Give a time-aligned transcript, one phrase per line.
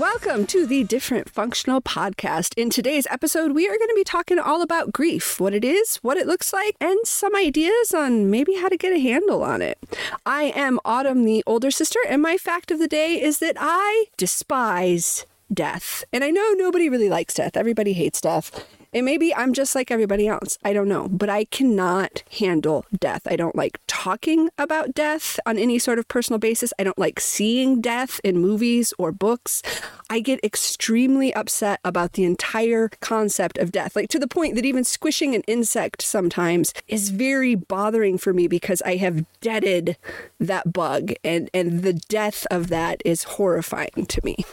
[0.00, 2.54] Welcome to the Different Functional Podcast.
[2.56, 5.96] In today's episode, we are going to be talking all about grief, what it is,
[5.96, 9.60] what it looks like, and some ideas on maybe how to get a handle on
[9.60, 9.78] it.
[10.24, 14.06] I am Autumn, the older sister, and my fact of the day is that I
[14.16, 16.02] despise death.
[16.14, 18.66] And I know nobody really likes death, everybody hates death.
[18.92, 20.58] And maybe I'm just like everybody else.
[20.64, 21.08] I don't know.
[21.08, 23.22] But I cannot handle death.
[23.26, 26.72] I don't like talking about death on any sort of personal basis.
[26.78, 29.62] I don't like seeing death in movies or books.
[30.08, 34.64] I get extremely upset about the entire concept of death, like to the point that
[34.64, 39.96] even squishing an insect sometimes is very bothering for me because I have deaded
[40.40, 44.44] that bug and, and the death of that is horrifying to me.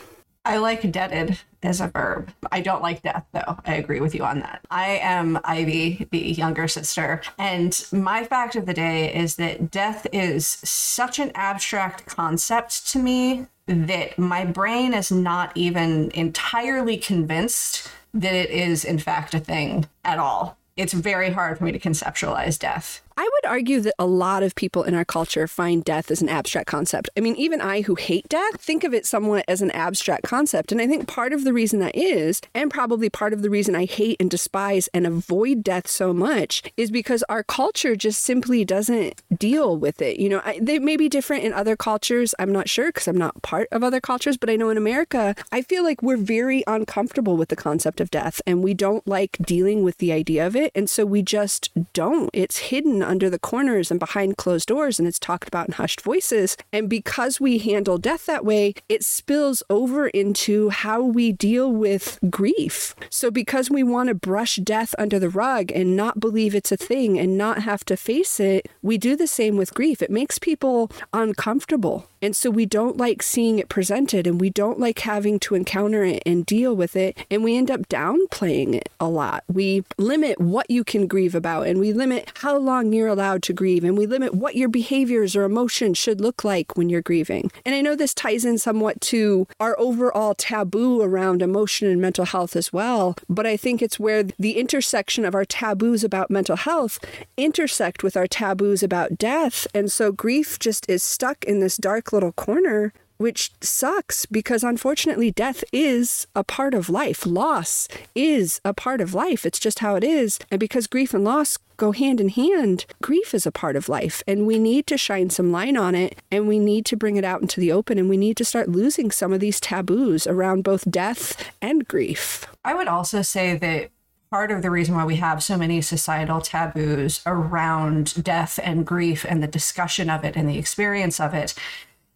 [0.47, 2.31] I like deaded as a verb.
[2.53, 3.59] I don't like death, though.
[3.65, 4.61] I agree with you on that.
[4.71, 7.21] I am Ivy, the younger sister.
[7.37, 12.99] And my fact of the day is that death is such an abstract concept to
[12.99, 19.41] me that my brain is not even entirely convinced that it is, in fact, a
[19.41, 20.57] thing at all.
[20.77, 23.01] It's very hard for me to conceptualize death.
[23.17, 26.29] I would argue that a lot of people in our culture find death as an
[26.29, 27.09] abstract concept.
[27.17, 30.71] I mean, even I who hate death think of it somewhat as an abstract concept.
[30.71, 33.75] And I think part of the reason that is, and probably part of the reason
[33.75, 38.63] I hate and despise and avoid death so much, is because our culture just simply
[38.63, 40.19] doesn't deal with it.
[40.19, 42.35] You know, I, they may be different in other cultures.
[42.37, 45.33] I'm not sure because I'm not part of other cultures, but I know in America,
[45.51, 49.37] I feel like we're very uncomfortable with the concept of death and we don't like
[49.41, 50.71] dealing with the idea of it.
[50.75, 52.29] And so we just don't.
[52.31, 56.01] It's hidden under the corners and behind closed doors and it's talked about in hushed
[56.01, 56.57] voices.
[56.71, 62.19] And because we handle death that way, it spills over into how we deal with
[62.29, 62.95] grief.
[63.09, 66.77] So because we want to brush death under the rug and not believe it's a
[66.77, 70.01] thing and not have to face it, we do the same with grief.
[70.01, 72.07] It makes people uncomfortable.
[72.21, 76.03] And so we don't like seeing it presented and we don't like having to encounter
[76.03, 77.17] it and deal with it.
[77.29, 79.43] And we end up downplaying it a lot.
[79.47, 83.53] We limit what you can grieve about and we limit how long you're allowed to
[83.53, 87.51] grieve and we limit what your behaviors or emotions should look like when you're grieving.
[87.65, 92.25] And I know this ties in somewhat to our overall taboo around emotion and mental
[92.25, 93.15] health as well.
[93.29, 96.99] But I think it's where the intersection of our taboos about mental health
[97.37, 99.67] intersect with our taboos about death.
[99.73, 105.31] And so grief just is stuck in this dark little corner, which sucks because unfortunately,
[105.31, 107.25] death is a part of life.
[107.25, 109.45] Loss is a part of life.
[109.45, 110.39] It's just how it is.
[110.49, 114.23] And because grief and loss go hand in hand, grief is a part of life.
[114.27, 117.23] And we need to shine some light on it and we need to bring it
[117.23, 120.63] out into the open and we need to start losing some of these taboos around
[120.63, 122.45] both death and grief.
[122.65, 123.91] I would also say that
[124.29, 129.25] part of the reason why we have so many societal taboos around death and grief
[129.27, 131.53] and the discussion of it and the experience of it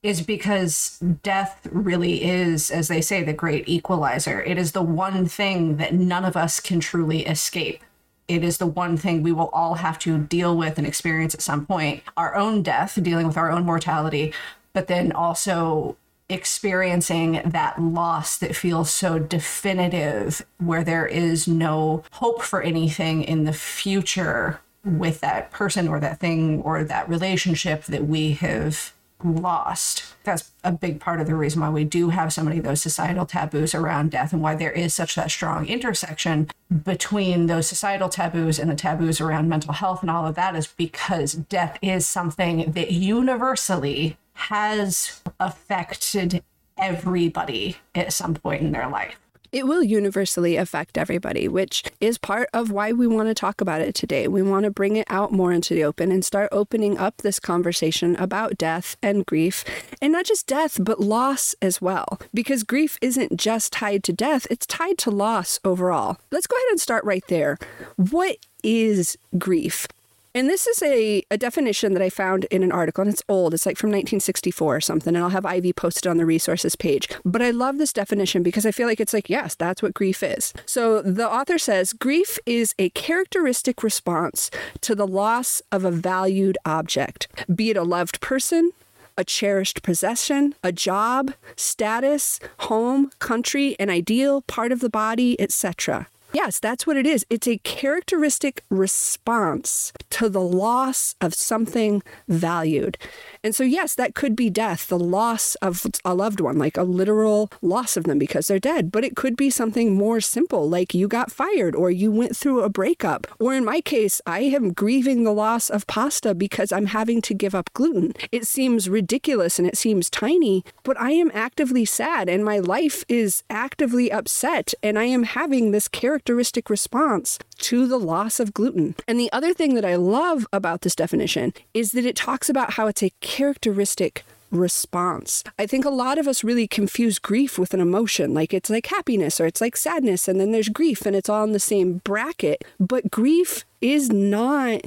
[0.04, 4.42] is because death really is, as they say, the great equalizer.
[4.42, 7.84] It is the one thing that none of us can truly escape.
[8.28, 11.42] It is the one thing we will all have to deal with and experience at
[11.42, 14.34] some point our own death, dealing with our own mortality,
[14.74, 15.98] but then also
[16.30, 23.44] experiencing that loss that feels so definitive, where there is no hope for anything in
[23.44, 28.94] the future with that person or that thing or that relationship that we have
[29.24, 30.04] lost.
[30.24, 32.82] That's a big part of the reason why we do have so many of those
[32.82, 36.50] societal taboos around death and why there is such that strong intersection
[36.84, 40.68] between those societal taboos and the taboos around mental health and all of that is
[40.68, 46.44] because death is something that universally has affected
[46.78, 49.18] everybody at some point in their life
[49.52, 53.82] it will universally affect everybody, which is part of why we want to talk about
[53.82, 54.28] it today.
[54.28, 57.40] We want to bring it out more into the open and start opening up this
[57.40, 59.64] conversation about death and grief,
[60.02, 62.20] and not just death, but loss as well.
[62.34, 66.18] Because grief isn't just tied to death, it's tied to loss overall.
[66.32, 67.58] Let's go ahead and start right there.
[67.96, 69.88] What is grief?
[70.34, 73.54] And this is a, a definition that I found in an article, and it's old.
[73.54, 77.10] It's like from 1964 or something, and I'll have Ivy posted on the resources page.
[77.26, 80.24] But I love this definition because I feel like it's like, yes, that's what grief
[80.24, 80.54] is.
[80.66, 84.50] So the author says grief is a characteristic response
[84.82, 88.72] to the loss of a valued object, be it a loved person,
[89.18, 96.08] a cherished possession, a job, status, home, country, an ideal, part of the body, etc.
[96.34, 97.26] Yes, that's what it is.
[97.30, 102.98] It's a characteristic response to the loss of something valued.
[103.44, 106.84] And so, yes, that could be death, the loss of a loved one, like a
[106.84, 108.92] literal loss of them because they're dead.
[108.92, 112.62] But it could be something more simple, like you got fired or you went through
[112.62, 113.28] a breakup.
[113.40, 117.34] Or in my case, I am grieving the loss of pasta because I'm having to
[117.34, 118.14] give up gluten.
[118.32, 123.04] It seems ridiculous and it seems tiny, but I am actively sad and my life
[123.10, 125.88] is actively upset and I am having this
[126.22, 128.94] characteristic response to the loss of gluten.
[129.08, 132.74] And the other thing that I love about this definition is that it talks about
[132.74, 135.44] how it's a characteristic response.
[135.58, 138.36] I think a lot of us really confuse grief with an emotion.
[138.36, 141.44] Like it's like happiness or it's like sadness, and then there's grief, and it's all
[141.44, 142.64] in the same bracket.
[142.80, 144.82] But grief is not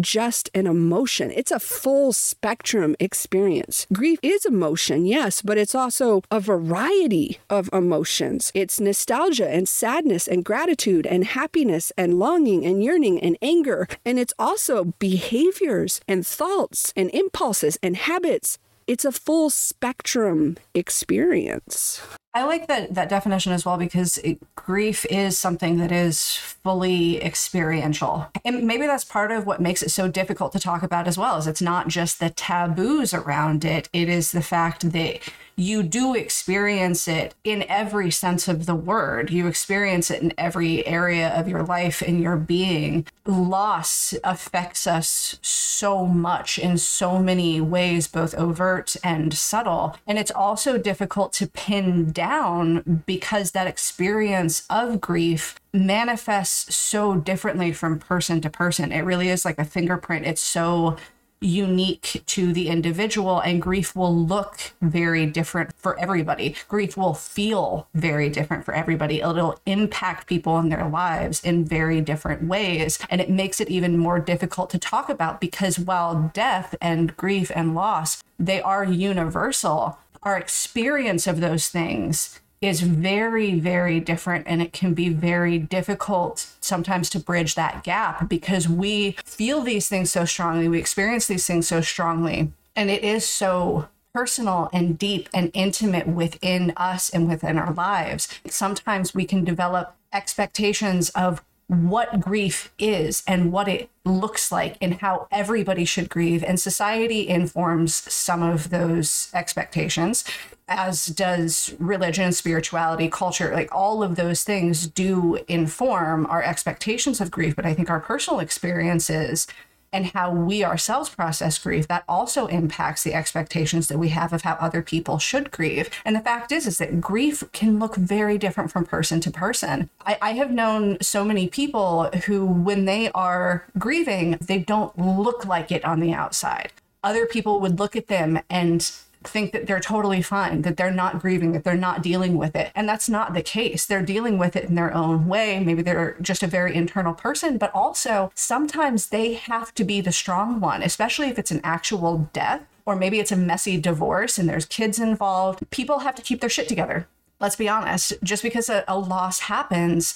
[0.00, 1.30] just an emotion.
[1.30, 3.86] It's a full spectrum experience.
[3.92, 8.50] Grief is emotion, yes, but it's also a variety of emotions.
[8.54, 13.88] It's nostalgia and sadness and gratitude and happiness and longing and yearning and anger.
[14.04, 18.58] And it's also behaviors and thoughts and impulses and habits.
[18.86, 22.00] It's a full spectrum experience.
[22.34, 27.22] I like that that definition as well because it, grief is something that is fully
[27.22, 28.26] experiential.
[28.44, 31.36] And maybe that's part of what makes it so difficult to talk about as well
[31.36, 35.20] is it's not just the taboos around it, it is the fact that
[35.56, 39.30] you do experience it in every sense of the word.
[39.30, 43.06] You experience it in every area of your life and your being.
[43.26, 49.96] Loss affects us so much in so many ways, both overt and subtle.
[50.06, 57.72] And it's also difficult to pin down because that experience of grief manifests so differently
[57.72, 58.92] from person to person.
[58.92, 60.26] It really is like a fingerprint.
[60.26, 60.96] It's so
[61.44, 66.56] unique to the individual and grief will look very different for everybody.
[66.68, 69.20] Grief will feel very different for everybody.
[69.20, 73.98] It'll impact people in their lives in very different ways and it makes it even
[73.98, 79.98] more difficult to talk about because while death and grief and loss they are universal.
[80.22, 84.46] Our experience of those things is very, very different.
[84.46, 89.88] And it can be very difficult sometimes to bridge that gap because we feel these
[89.88, 92.52] things so strongly, we experience these things so strongly.
[92.76, 98.28] And it is so personal and deep and intimate within us and within our lives.
[98.46, 105.00] Sometimes we can develop expectations of what grief is and what it looks like and
[105.00, 106.44] how everybody should grieve.
[106.44, 110.24] And society informs some of those expectations,
[110.68, 113.52] as does religion, spirituality, culture.
[113.52, 117.54] Like all of those things do inform our expectations of grief.
[117.54, 119.46] But I think our personal experiences
[119.94, 124.42] and how we ourselves process grief that also impacts the expectations that we have of
[124.42, 128.36] how other people should grieve and the fact is is that grief can look very
[128.36, 133.10] different from person to person I, I have known so many people who when they
[133.12, 136.72] are grieving they don't look like it on the outside
[137.04, 138.90] other people would look at them and
[139.24, 142.70] think that they're totally fine, that they're not grieving, that they're not dealing with it.
[142.74, 143.86] And that's not the case.
[143.86, 145.58] They're dealing with it in their own way.
[145.60, 150.12] Maybe they're just a very internal person, but also sometimes they have to be the
[150.12, 154.48] strong one, especially if it's an actual death or maybe it's a messy divorce and
[154.48, 155.68] there's kids involved.
[155.70, 157.08] People have to keep their shit together.
[157.40, 158.14] Let's be honest.
[158.22, 160.14] Just because a, a loss happens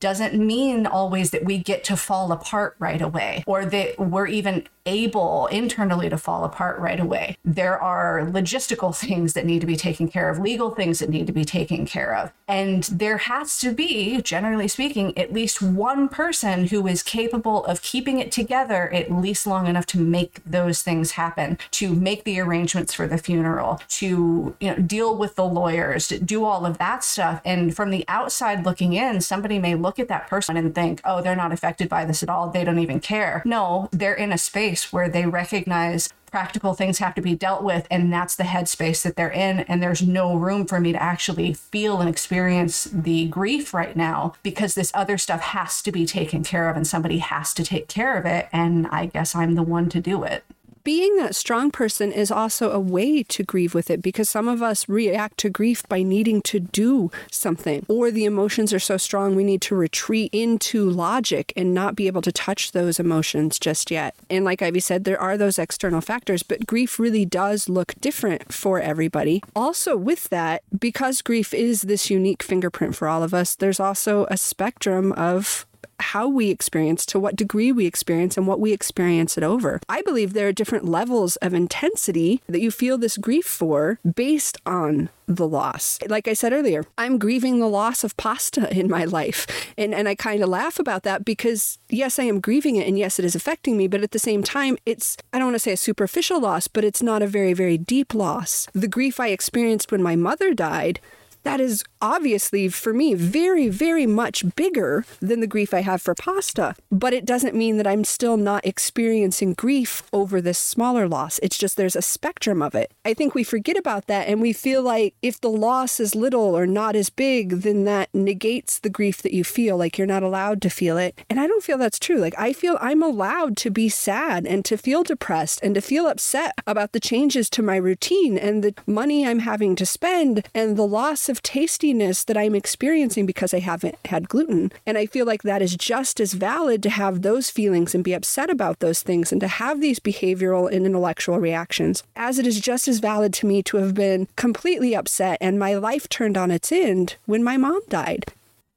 [0.00, 4.66] doesn't mean always that we get to fall apart right away or that we're even
[4.86, 7.36] able internally to fall apart right away.
[7.44, 11.26] There are logistical things that need to be taken care of, legal things that need
[11.26, 12.32] to be taken care of.
[12.46, 17.82] And there has to be, generally speaking, at least one person who is capable of
[17.82, 22.38] keeping it together at least long enough to make those things happen, to make the
[22.40, 26.78] arrangements for the funeral, to you know deal with the lawyers, to do all of
[26.78, 27.40] that stuff.
[27.44, 31.22] And from the outside looking in, somebody may look at that person and think, "Oh,
[31.22, 32.50] they're not affected by this at all.
[32.50, 37.14] They don't even care." No, they're in a space where they recognize practical things have
[37.14, 40.66] to be dealt with and that's the headspace that they're in and there's no room
[40.66, 45.40] for me to actually feel and experience the grief right now because this other stuff
[45.40, 48.88] has to be taken care of and somebody has to take care of it and
[48.88, 50.42] i guess i'm the one to do it
[50.84, 54.62] being that strong person is also a way to grieve with it because some of
[54.62, 59.34] us react to grief by needing to do something, or the emotions are so strong
[59.34, 63.90] we need to retreat into logic and not be able to touch those emotions just
[63.90, 64.14] yet.
[64.28, 68.52] And like Ivy said, there are those external factors, but grief really does look different
[68.52, 69.42] for everybody.
[69.56, 74.26] Also, with that, because grief is this unique fingerprint for all of us, there's also
[74.30, 75.66] a spectrum of
[76.00, 79.80] how we experience, to what degree we experience, and what we experience it over.
[79.88, 84.58] I believe there are different levels of intensity that you feel this grief for based
[84.66, 85.98] on the loss.
[86.08, 89.46] Like I said earlier, I'm grieving the loss of pasta in my life.
[89.76, 92.98] And and I kind of laugh about that because yes, I am grieving it and
[92.98, 95.60] yes, it is affecting me, but at the same time, it's I don't want to
[95.60, 98.68] say a superficial loss, but it's not a very very deep loss.
[98.72, 101.00] The grief I experienced when my mother died
[101.44, 106.14] that is obviously for me very, very much bigger than the grief I have for
[106.14, 106.74] pasta.
[106.90, 111.38] But it doesn't mean that I'm still not experiencing grief over this smaller loss.
[111.42, 112.92] It's just there's a spectrum of it.
[113.04, 116.56] I think we forget about that and we feel like if the loss is little
[116.56, 120.22] or not as big, then that negates the grief that you feel, like you're not
[120.22, 121.20] allowed to feel it.
[121.30, 122.18] And I don't feel that's true.
[122.18, 126.06] Like I feel I'm allowed to be sad and to feel depressed and to feel
[126.06, 130.76] upset about the changes to my routine and the money I'm having to spend and
[130.76, 134.70] the loss of of tastiness that I'm experiencing because I haven't had gluten.
[134.86, 138.12] And I feel like that is just as valid to have those feelings and be
[138.12, 142.60] upset about those things and to have these behavioral and intellectual reactions, as it is
[142.60, 146.52] just as valid to me to have been completely upset and my life turned on
[146.52, 148.26] its end when my mom died.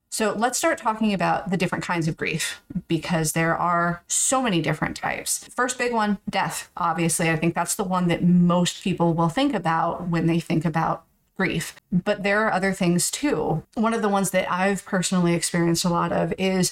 [0.10, 4.64] So let's start talking about the different kinds of grief because there are so many
[4.64, 5.44] different types.
[5.44, 6.72] First big one, death.
[6.76, 10.66] Obviously, I think that's the one that most people will think about when they think
[10.66, 11.04] about
[11.38, 11.75] grief.
[11.91, 13.63] But there are other things too.
[13.75, 16.72] One of the ones that I've personally experienced a lot of is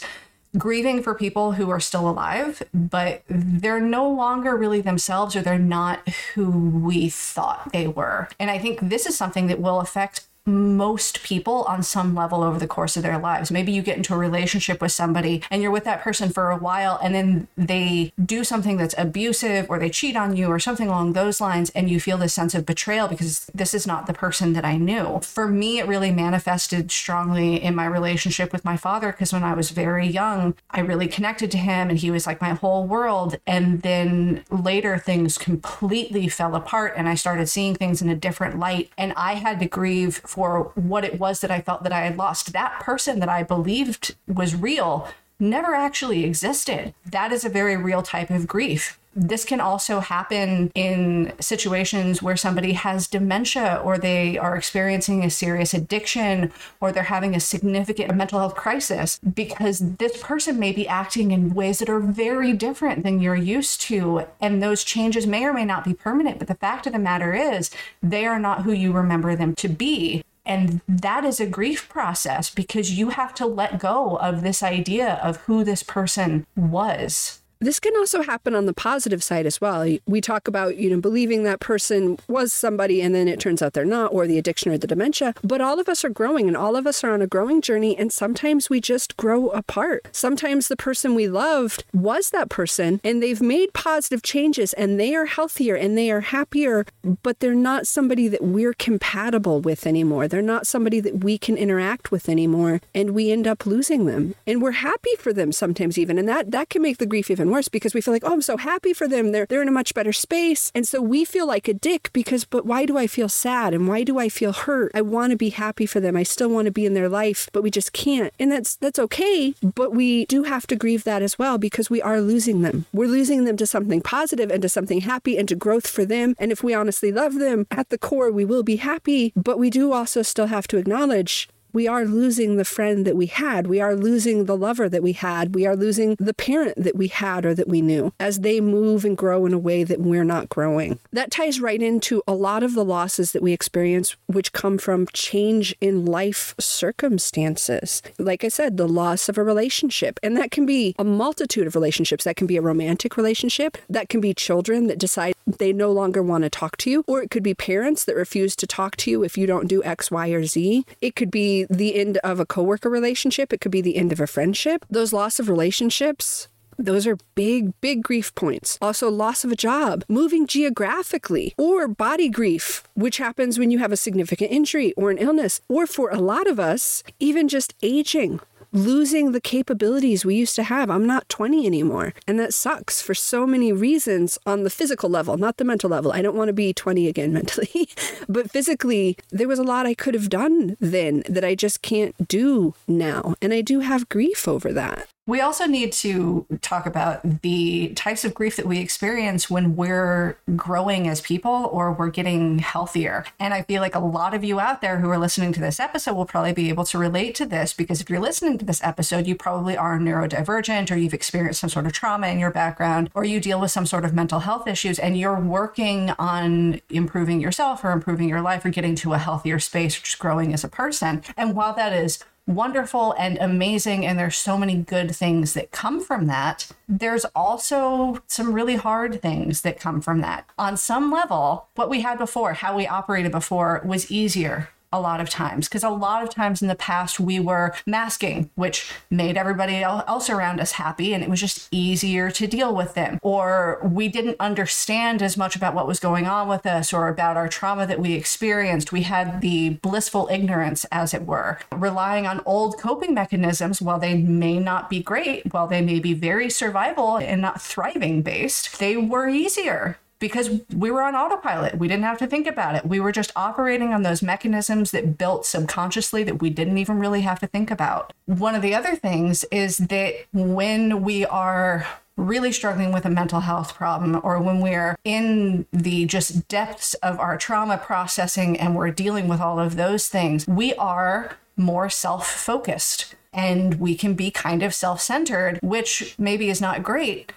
[0.57, 5.59] grieving for people who are still alive, but they're no longer really themselves or they're
[5.59, 8.29] not who we thought they were.
[8.39, 12.59] And I think this is something that will affect most people on some level over
[12.59, 13.49] the course of their lives.
[13.49, 16.57] Maybe you get into a relationship with somebody and you're with that person for a
[16.57, 20.87] while and then they do something that's abusive or they cheat on you or something
[20.87, 24.13] along those lines and you feel this sense of betrayal because this is not the
[24.13, 25.19] person that I knew.
[25.23, 29.53] For me, it really manifested strongly in my relationship with my father because when I
[29.53, 33.37] was very young, I really connected to him and he was like my whole world.
[33.47, 38.59] And then later things completely fell apart and I started seeing things in a different
[38.59, 42.01] light and I had to grieve for what it was that I felt that I
[42.01, 42.53] had lost.
[42.53, 45.07] That person that I believed was real
[45.39, 46.93] never actually existed.
[47.05, 48.99] That is a very real type of grief.
[49.17, 55.29] This can also happen in situations where somebody has dementia or they are experiencing a
[55.29, 56.51] serious addiction
[56.81, 61.53] or they're having a significant mental health crisis because this person may be acting in
[61.53, 64.25] ways that are very different than you're used to.
[64.41, 66.37] And those changes may or may not be permanent.
[66.37, 67.71] But the fact of the matter is,
[68.03, 70.24] they are not who you remember them to be.
[70.45, 75.19] And that is a grief process because you have to let go of this idea
[75.23, 77.41] of who this person was.
[77.59, 79.97] This can also happen on the positive side as well.
[80.05, 83.73] We talk about, you know, believing that person was somebody and then it turns out
[83.73, 85.33] they're not, or the addiction or the dementia.
[85.43, 87.97] But all of us are growing and all of us are on a growing journey.
[87.97, 90.07] And sometimes we just grow apart.
[90.11, 95.15] Sometimes the person we loved was that person and they've made positive changes and they
[95.15, 96.85] are healthier and they are happier,
[97.23, 100.27] but they're not somebody that we're compatible with anymore.
[100.27, 102.81] They're not somebody that we can interact with anymore.
[102.93, 104.35] And we end up losing them.
[104.45, 106.17] And we're happy for them sometimes even.
[106.17, 108.33] And that, that can make the grief even even worse because we feel like, oh,
[108.33, 109.31] I'm so happy for them.
[109.31, 110.71] They're they're in a much better space.
[110.73, 113.87] And so we feel like a dick because but why do I feel sad and
[113.87, 114.91] why do I feel hurt?
[114.95, 116.15] I want to be happy for them.
[116.15, 118.33] I still want to be in their life, but we just can't.
[118.39, 122.01] And that's that's okay, but we do have to grieve that as well because we
[122.01, 122.85] are losing them.
[122.91, 126.35] We're losing them to something positive and to something happy and to growth for them.
[126.39, 129.69] And if we honestly love them, at the core we will be happy, but we
[129.69, 133.67] do also still have to acknowledge we are losing the friend that we had.
[133.67, 135.53] We are losing the lover that we had.
[135.53, 139.03] We are losing the parent that we had or that we knew as they move
[139.03, 140.99] and grow in a way that we're not growing.
[141.11, 145.07] That ties right into a lot of the losses that we experience, which come from
[145.11, 148.01] change in life circumstances.
[148.17, 150.17] Like I said, the loss of a relationship.
[150.23, 152.23] And that can be a multitude of relationships.
[152.23, 156.23] That can be a romantic relationship, that can be children that decide they no longer
[156.23, 159.11] want to talk to you, or it could be parents that refuse to talk to
[159.11, 160.85] you if you don't do X, Y, or Z.
[161.01, 164.19] It could be the end of a coworker relationship, it could be the end of
[164.19, 164.85] a friendship.
[164.89, 168.77] Those loss of relationships, those are big, big grief points.
[168.81, 173.91] Also, loss of a job, moving geographically, or body grief, which happens when you have
[173.91, 178.39] a significant injury or an illness, or for a lot of us, even just aging
[178.75, 180.89] losing the capabilities we used to have.
[180.89, 182.13] I'm not 20 anymore.
[182.27, 186.11] And that sucks for so many reasons on the physical level, not the mental level.
[186.11, 187.89] I don't want to be 20 again mentally,
[188.27, 192.27] but physically, there was a lot I could have done then that I just can't
[192.27, 193.35] do now.
[193.41, 195.07] And I do have grief over that.
[195.27, 200.37] We also need to talk about the types of grief that we experience when we're
[200.55, 203.25] growing as people or we're getting healthier.
[203.39, 205.79] And I feel like a lot of you out there who are listening to this
[205.79, 208.83] episode will probably be able to relate to this because if you're listening to this
[208.83, 213.09] episode, you probably are neurodivergent or you've experienced some sort of trauma in your background
[213.15, 217.41] or you deal with some sort of mental health issues and you're working on improving
[217.41, 220.63] yourself or improving your life or getting to a healthier space or just growing as
[220.63, 221.23] a person.
[221.35, 225.99] And while that is wonderful and amazing and there's so many good things that come
[225.99, 226.67] from that.
[226.87, 230.47] There's also some really hard things that come from that.
[230.57, 235.19] On some level what we had before how we operated before was easier a lot
[235.19, 239.37] of times because a lot of times in the past we were masking which made
[239.37, 243.19] everybody else around us happy and it was just easier to deal with them.
[243.21, 247.37] Or we didn't understand as much about what was going on with us or about
[247.37, 248.91] our trauma that we experienced.
[248.91, 253.81] We had the blissful ignorance as it were relying on old coping mechanisms.
[253.81, 258.21] While they may not be great while they may be very survival and not thriving
[258.21, 261.77] based they were easier because we were on autopilot.
[261.77, 262.85] We didn't have to think about it.
[262.85, 267.21] We were just operating on those mechanisms that built subconsciously that we didn't even really
[267.21, 268.13] have to think about.
[268.25, 271.85] One of the other things is that when we are
[272.17, 277.19] really struggling with a mental health problem or when we're in the just depths of
[277.19, 282.27] our trauma processing and we're dealing with all of those things, we are more self
[282.29, 287.33] focused and we can be kind of self centered, which maybe is not great.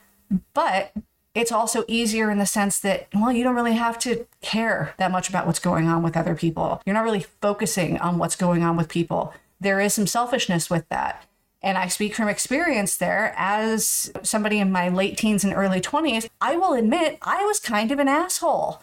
[0.54, 0.92] But
[1.34, 5.10] it's also easier in the sense that, well, you don't really have to care that
[5.10, 6.82] much about what's going on with other people.
[6.84, 9.34] You're not really focusing on what's going on with people.
[9.60, 11.24] There is some selfishness with that.
[11.60, 16.28] And I speak from experience there as somebody in my late teens and early 20s.
[16.40, 18.82] I will admit I was kind of an asshole.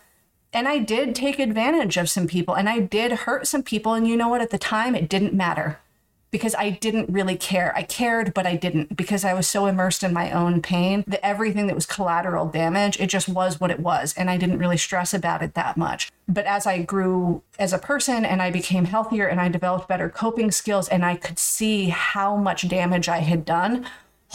[0.51, 3.93] And I did take advantage of some people and I did hurt some people.
[3.93, 4.41] And you know what?
[4.41, 5.79] At the time, it didn't matter
[6.31, 7.73] because I didn't really care.
[7.75, 11.25] I cared, but I didn't because I was so immersed in my own pain that
[11.25, 14.13] everything that was collateral damage, it just was what it was.
[14.17, 16.11] And I didn't really stress about it that much.
[16.27, 20.09] But as I grew as a person and I became healthier and I developed better
[20.09, 23.85] coping skills and I could see how much damage I had done,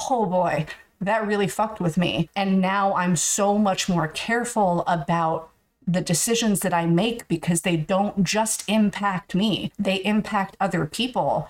[0.08, 0.66] oh boy,
[1.00, 2.28] that really fucked with me.
[2.36, 5.50] And now I'm so much more careful about
[5.86, 11.48] the decisions that I make because they don't just impact me, they impact other people.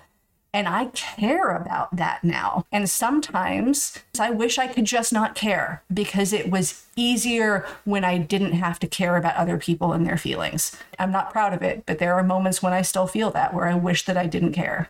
[0.53, 2.65] And I care about that now.
[2.71, 8.17] And sometimes I wish I could just not care because it was easier when I
[8.17, 10.75] didn't have to care about other people and their feelings.
[10.99, 13.67] I'm not proud of it, but there are moments when I still feel that where
[13.67, 14.89] I wish that I didn't care.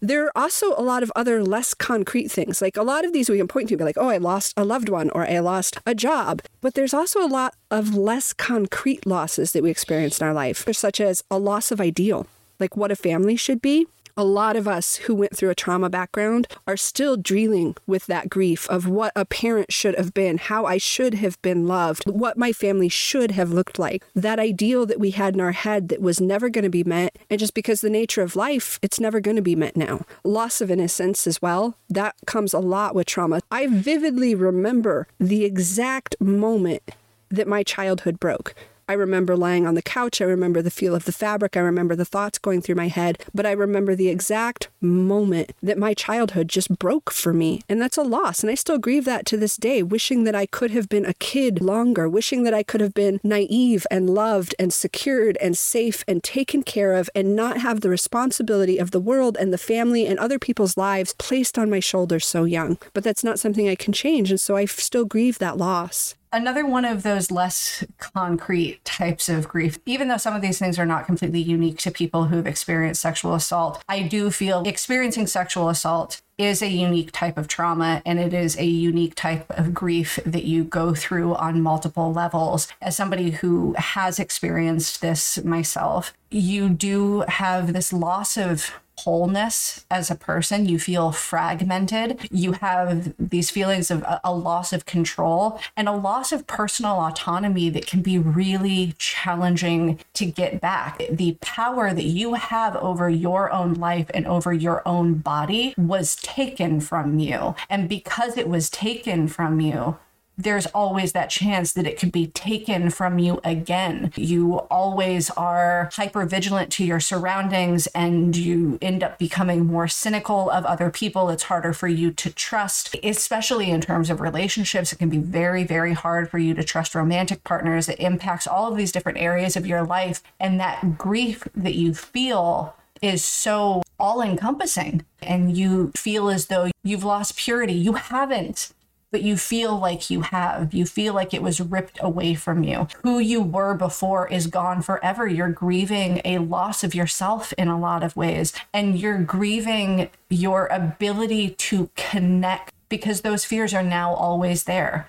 [0.00, 2.60] There are also a lot of other less concrete things.
[2.60, 4.64] Like a lot of these we can point to, be like, oh, I lost a
[4.64, 6.42] loved one or I lost a job.
[6.60, 10.68] But there's also a lot of less concrete losses that we experience in our life,
[10.72, 12.26] such as a loss of ideal,
[12.60, 15.90] like what a family should be a lot of us who went through a trauma
[15.90, 20.64] background are still dealing with that grief of what a parent should have been, how
[20.64, 24.04] I should have been loved, what my family should have looked like.
[24.14, 27.16] That ideal that we had in our head that was never going to be met.
[27.28, 30.02] And just because the nature of life, it's never going to be met now.
[30.22, 31.76] Loss of innocence as well.
[31.88, 33.40] That comes a lot with trauma.
[33.50, 36.82] I vividly remember the exact moment
[37.30, 38.54] that my childhood broke.
[38.88, 40.20] I remember lying on the couch.
[40.20, 41.56] I remember the feel of the fabric.
[41.56, 43.22] I remember the thoughts going through my head.
[43.34, 47.62] But I remember the exact moment that my childhood just broke for me.
[47.68, 48.42] And that's a loss.
[48.42, 51.14] And I still grieve that to this day, wishing that I could have been a
[51.14, 56.04] kid longer, wishing that I could have been naive and loved and secured and safe
[56.06, 60.06] and taken care of and not have the responsibility of the world and the family
[60.06, 62.78] and other people's lives placed on my shoulders so young.
[62.92, 64.30] But that's not something I can change.
[64.30, 69.48] And so I still grieve that loss another one of those less concrete types of
[69.48, 73.00] grief, even though some of these things are not completely unique to people who've experienced
[73.00, 78.18] sexual assault, I do feel experiencing sexual assault is a unique type of trauma and
[78.18, 82.66] it is a unique type of grief that you go through on multiple levels.
[82.82, 88.72] As somebody who has experienced this myself, you do have this loss of
[89.04, 90.66] wholeness as a person.
[90.66, 92.28] You feel fragmented.
[92.30, 97.70] You have these feelings of a, loss of control and a loss of personal autonomy
[97.70, 101.00] that can be really challenging to get back.
[101.10, 106.16] The power that you have over your own life and over your own body was
[106.16, 107.54] taken from you.
[107.70, 109.96] And because it was taken from you,
[110.36, 114.12] there's always that chance that it could be taken from you again.
[114.16, 120.50] You always are hyper vigilant to your surroundings and you end up becoming more cynical
[120.50, 121.30] of other people.
[121.30, 124.92] It's harder for you to trust, especially in terms of relationships.
[124.92, 127.88] It can be very, very hard for you to trust romantic partners.
[127.88, 130.22] It impacts all of these different areas of your life.
[130.40, 136.70] And that grief that you feel is so all encompassing and you feel as though
[136.82, 137.72] you've lost purity.
[137.72, 138.72] You haven't
[139.14, 140.74] but you feel like you have.
[140.74, 142.88] You feel like it was ripped away from you.
[143.04, 145.24] Who you were before is gone forever.
[145.24, 150.66] You're grieving a loss of yourself in a lot of ways, and you're grieving your
[150.66, 155.08] ability to connect because those fears are now always there.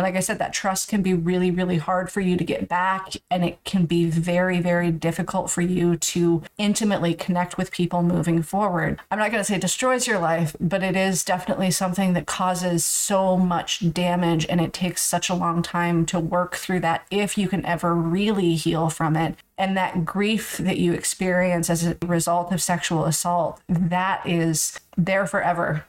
[0.00, 2.70] And like I said, that trust can be really, really hard for you to get
[2.70, 3.12] back.
[3.30, 8.42] And it can be very, very difficult for you to intimately connect with people moving
[8.42, 8.98] forward.
[9.10, 12.82] I'm not going to say destroys your life, but it is definitely something that causes
[12.82, 14.46] so much damage.
[14.48, 17.94] And it takes such a long time to work through that if you can ever
[17.94, 19.34] really heal from it.
[19.58, 25.26] And that grief that you experience as a result of sexual assault, that is there
[25.26, 25.84] forever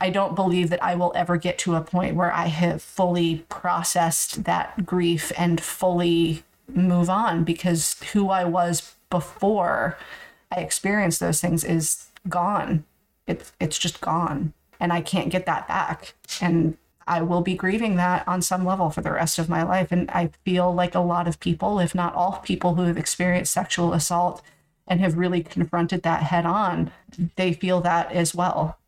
[0.00, 3.44] I don't believe that I will ever get to a point where I have fully
[3.48, 9.96] processed that grief and fully move on because who I was before
[10.50, 12.84] I experienced those things is gone.
[13.26, 16.14] It's it's just gone and I can't get that back.
[16.40, 16.76] And
[17.06, 20.10] I will be grieving that on some level for the rest of my life and
[20.10, 23.92] I feel like a lot of people, if not all people who have experienced sexual
[23.92, 24.42] assault
[24.88, 26.90] and have really confronted that head on,
[27.36, 28.78] they feel that as well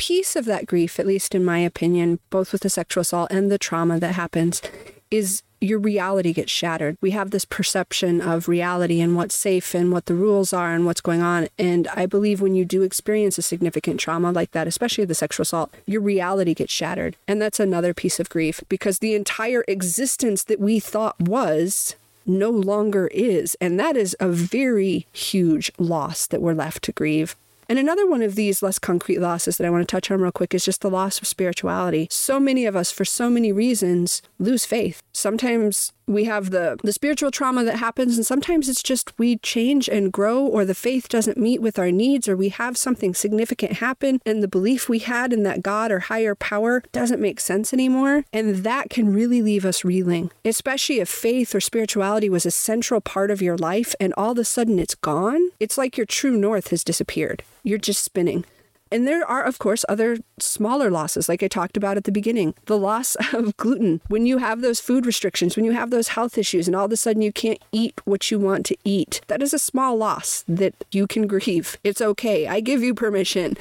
[0.00, 3.52] piece of that grief, at least in my opinion, both with the sexual assault and
[3.52, 4.62] the trauma that happens,
[5.10, 6.96] is your reality gets shattered.
[7.02, 10.86] We have this perception of reality and what's safe and what the rules are and
[10.86, 11.48] what's going on.
[11.58, 15.42] And I believe when you do experience a significant trauma like that, especially the sexual
[15.42, 17.16] assault, your reality gets shattered.
[17.28, 22.48] And that's another piece of grief because the entire existence that we thought was no
[22.48, 23.54] longer is.
[23.60, 27.36] And that is a very huge loss that we're left to grieve.
[27.70, 30.32] And another one of these less concrete losses that I want to touch on real
[30.32, 32.08] quick is just the loss of spirituality.
[32.10, 35.04] So many of us, for so many reasons, lose faith.
[35.12, 39.88] Sometimes we have the the spiritual trauma that happens and sometimes it's just we change
[39.88, 43.74] and grow or the faith doesn't meet with our needs or we have something significant
[43.74, 47.72] happen and the belief we had in that God or higher power doesn't make sense
[47.72, 50.30] anymore and that can really leave us reeling.
[50.44, 54.38] Especially if faith or spirituality was a central part of your life and all of
[54.38, 57.42] a sudden it's gone it's like your true north has disappeared.
[57.62, 58.44] You're just spinning
[58.90, 62.54] and there are, of course, other smaller losses, like I talked about at the beginning.
[62.66, 64.00] The loss of gluten.
[64.08, 66.92] When you have those food restrictions, when you have those health issues, and all of
[66.92, 70.44] a sudden you can't eat what you want to eat, that is a small loss
[70.48, 71.78] that you can grieve.
[71.84, 72.46] It's okay.
[72.46, 73.56] I give you permission.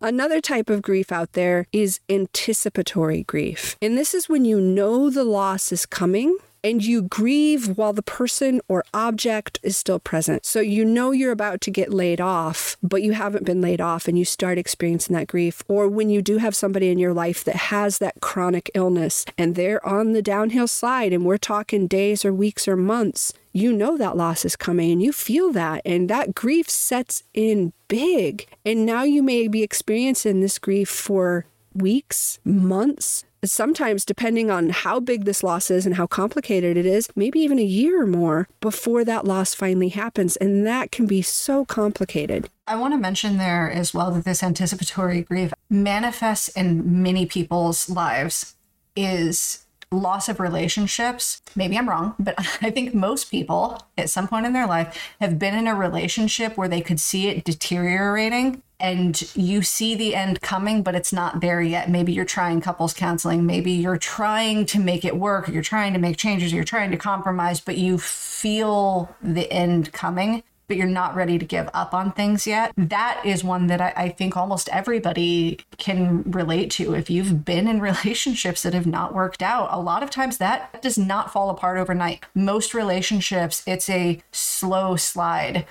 [0.00, 3.76] Another type of grief out there is anticipatory grief.
[3.80, 8.02] And this is when you know the loss is coming and you grieve while the
[8.02, 10.46] person or object is still present.
[10.46, 14.08] So you know you're about to get laid off, but you haven't been laid off
[14.08, 15.62] and you start experiencing that grief.
[15.68, 19.54] Or when you do have somebody in your life that has that chronic illness and
[19.54, 23.98] they're on the downhill slide and we're talking days or weeks or months, you know
[23.98, 28.46] that loss is coming and you feel that and that grief sets in big.
[28.64, 35.00] And now you may be experiencing this grief for weeks, months, sometimes, depending on how
[35.00, 38.48] big this loss is and how complicated it is, maybe even a year or more
[38.60, 40.36] before that loss finally happens.
[40.36, 42.48] And that can be so complicated.
[42.66, 47.90] I want to mention there as well that this anticipatory grief manifests in many people's
[47.90, 48.54] lives
[48.96, 51.42] is loss of relationships.
[51.54, 55.38] Maybe I'm wrong, but I think most people at some point in their life have
[55.38, 60.40] been in a relationship where they could see it deteriorating and you see the end
[60.40, 61.88] coming, but it's not there yet.
[61.88, 63.46] Maybe you're trying couples counseling.
[63.46, 65.48] Maybe you're trying to make it work.
[65.48, 66.52] You're trying to make changes.
[66.52, 71.44] You're trying to compromise, but you feel the end coming but you're not ready to
[71.44, 72.72] give up on things yet.
[72.76, 76.94] That is one that I, I, think almost everybody can relate to.
[76.94, 80.80] If you've been in relationships that have not worked out, a lot of times that
[80.82, 82.24] does not fall apart overnight.
[82.34, 85.66] Most relationships, it's a slow slide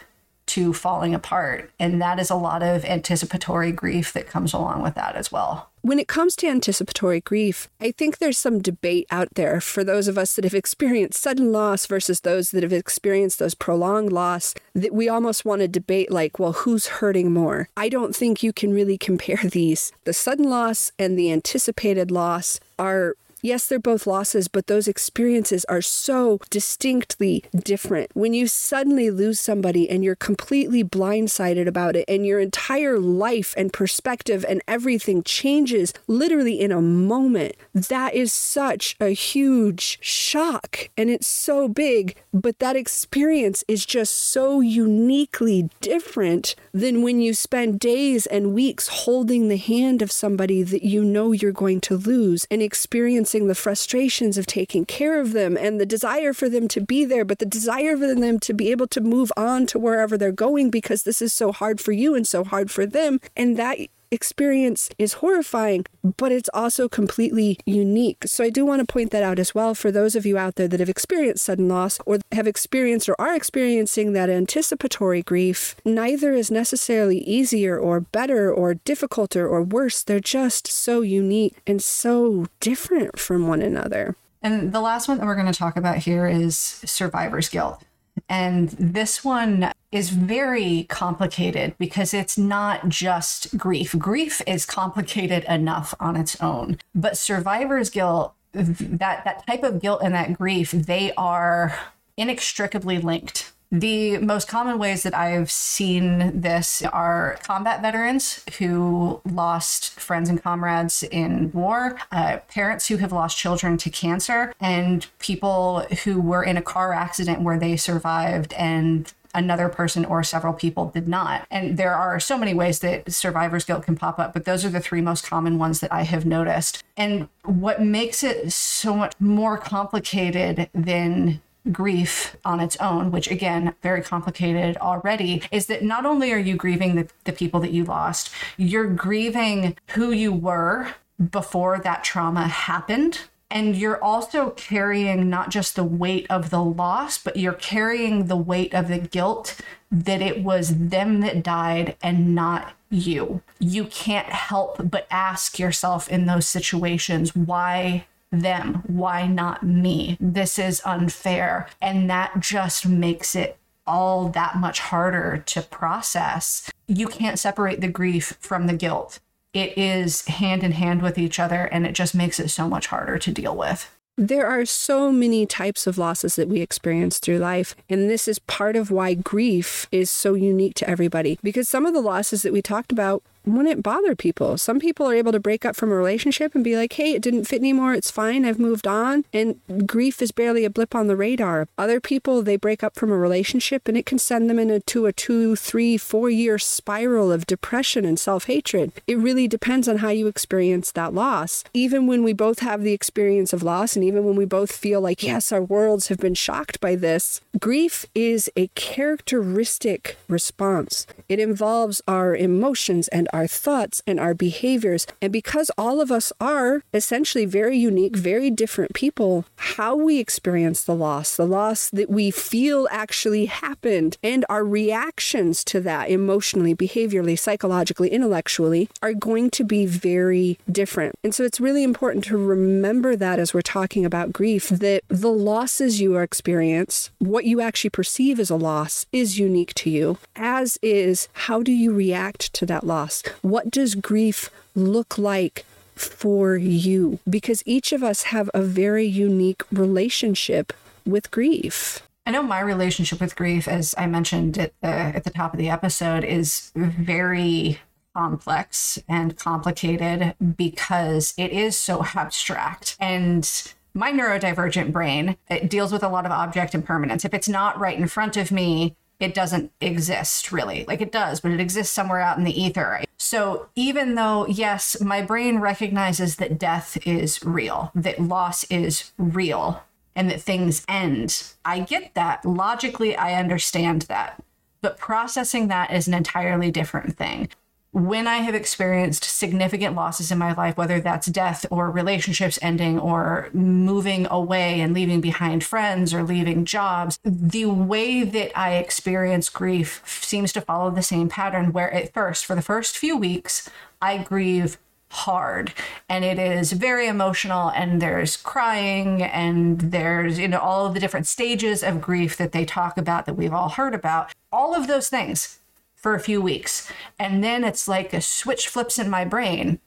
[0.54, 1.72] to falling apart.
[1.80, 5.70] And that is a lot of anticipatory grief that comes along with that as well.
[5.82, 10.08] When it comes to anticipatory grief, I think there's some debate out there for those
[10.08, 14.54] of us that have experienced sudden loss versus those that have experienced those prolonged loss
[14.76, 17.68] that we almost want to debate like, well, who's hurting more?
[17.76, 19.92] I don't think you can really compare these.
[20.04, 25.66] The sudden loss and the anticipated loss are yes, they're both losses, but those experiences
[25.66, 28.10] are so distinctly different.
[28.16, 33.54] When you suddenly lose somebody and you're completely blindsided about it, and your entire life
[33.58, 40.90] and perspective and everything changes literally in a moment, that is such a huge shock.
[40.98, 47.34] And it's so big, but that experience is just so uniquely different than when you
[47.34, 51.98] spend days and weeks holding the hand of somebody that you know you're going to
[51.98, 56.50] lose and experience experiencing the frustrations of taking care of them and the desire for
[56.50, 59.66] them to be there, but the desire for them to be able to move on
[59.66, 62.86] to wherever they're going because this is so hard for you and so hard for
[62.86, 63.20] them.
[63.36, 63.80] And that
[64.14, 68.24] experience is horrifying, but it's also completely unique.
[68.28, 70.56] So I do want to point that out as well for those of you out
[70.56, 75.76] there that have experienced sudden loss or have experienced or are experiencing that anticipatory grief.
[75.84, 80.04] Neither is necessarily easier or better or difficulter or worse.
[80.04, 84.16] They're just so unique and so different from one another.
[84.44, 87.82] And the last one that we're going to talk about here is survivor's guilt.
[88.30, 93.96] And this one is very complicated because it's not just grief.
[93.98, 100.02] Grief is complicated enough on its own, but survivor's guilt, that that type of guilt
[100.04, 101.78] and that grief, they are
[102.18, 103.53] inextricably linked.
[103.74, 110.42] The most common ways that I've seen this are combat veterans who lost friends and
[110.42, 116.44] comrades in war, uh, parents who have lost children to cancer, and people who were
[116.44, 121.48] in a car accident where they survived and another person or several people did not.
[121.50, 124.70] And there are so many ways that survivor's guilt can pop up, but those are
[124.70, 126.84] the three most common ones that I have noticed.
[126.96, 133.76] And what makes it so much more complicated than grief on its own, which again,
[133.82, 137.84] very complicated already, is that not only are you grieving the, the people that you
[137.84, 140.94] lost, you're grieving who you were
[141.32, 143.22] before that trauma happened.
[143.50, 148.36] And you're also carrying not just the weight of the loss, but you're carrying the
[148.36, 153.44] weight of the guilt that it was them that died and not you.
[153.60, 158.84] You can't help but ask yourself in those situations, why them.
[158.88, 160.18] Why not me?
[160.20, 161.70] This is unfair.
[161.82, 166.70] And that just makes it all that much harder to process.
[166.88, 169.20] You can't separate the grief from the guilt.
[169.54, 172.88] It is hand in hand with each other, and it just makes it so much
[172.88, 173.94] harder to deal with.
[174.18, 177.76] There are so many types of losses that we experience through life.
[177.90, 181.40] And this is part of why grief is so unique to everybody.
[181.42, 184.58] Because some of the losses that we talked about wouldn't it bother people.
[184.58, 187.22] Some people are able to break up from a relationship and be like, hey, it
[187.22, 187.94] didn't fit anymore.
[187.94, 188.46] It's fine.
[188.46, 189.26] I've moved on.
[189.34, 191.68] And grief is barely a blip on the radar.
[191.78, 195.14] Other people, they break up from a relationship and it can send them into a
[195.14, 198.94] two, three, four year spiral of depression and self hatred.
[199.08, 201.64] It really depends on how you experience that loss.
[201.74, 205.02] Even when we both have the experience of loss, and even when we both feel
[205.02, 211.06] like, yes, our worlds have been shocked by this, grief is a characteristic response.
[211.28, 215.08] It involves our emotions and our thoughts and our behaviors.
[215.22, 220.84] And because all of us are essentially very unique, very different people, how we experience
[220.84, 226.76] the loss, the loss that we feel actually happened, and our reactions to that emotionally,
[226.76, 231.16] behaviorally, psychologically, intellectually are going to be very different.
[231.24, 235.32] And so it's really important to remember that as we're talking about grief, that the
[235.32, 240.78] losses you experience, what you actually perceive as a loss, is unique to you, as
[240.82, 243.23] is how do you react to that loss?
[243.42, 247.20] What does grief look like for you?
[247.30, 250.74] Because each of us have a very unique relationship
[251.06, 252.02] with grief.
[252.26, 255.60] I know my relationship with grief, as I mentioned at the at the top of
[255.60, 257.80] the episode, is very
[258.16, 262.96] complex and complicated because it is so abstract.
[263.00, 263.50] And
[263.94, 267.26] my neurodivergent brain it deals with a lot of object impermanence.
[267.26, 270.86] If it's not right in front of me, it doesn't exist really.
[270.88, 273.04] Like it does, but it exists somewhere out in the ether.
[273.18, 279.84] So even though, yes, my brain recognizes that death is real, that loss is real,
[280.16, 282.46] and that things end, I get that.
[282.46, 284.44] Logically, I understand that.
[284.82, 287.50] But processing that is an entirely different thing
[287.94, 293.00] when I have experienced significant losses in my life, whether that's death or relationships ending
[293.00, 299.48] or moving away and leaving behind friends or leaving jobs, the way that I experience
[299.48, 303.70] grief seems to follow the same pattern where at first, for the first few weeks,
[304.02, 304.80] I grieve
[305.10, 305.72] hard.
[306.10, 311.00] And it is very emotional and there's crying and there's you know all of the
[311.00, 314.34] different stages of grief that they talk about that we've all heard about.
[314.52, 315.60] All of those things
[316.04, 316.92] for a few weeks.
[317.18, 319.80] And then it's like a switch flips in my brain.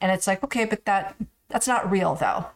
[0.00, 1.14] And it's like, okay, but that
[1.48, 2.46] that's not real though.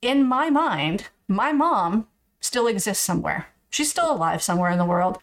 [0.00, 2.08] In my mind, my mom
[2.40, 3.48] still exists somewhere.
[3.68, 5.18] She's still alive somewhere in the world.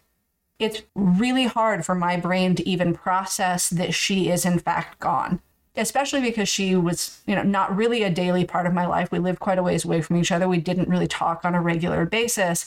[0.58, 5.40] It's really hard for my brain to even process that she is in fact gone.
[5.74, 9.10] Especially because she was, you know, not really a daily part of my life.
[9.10, 10.46] We lived quite a ways away from each other.
[10.46, 12.66] We didn't really talk on a regular basis.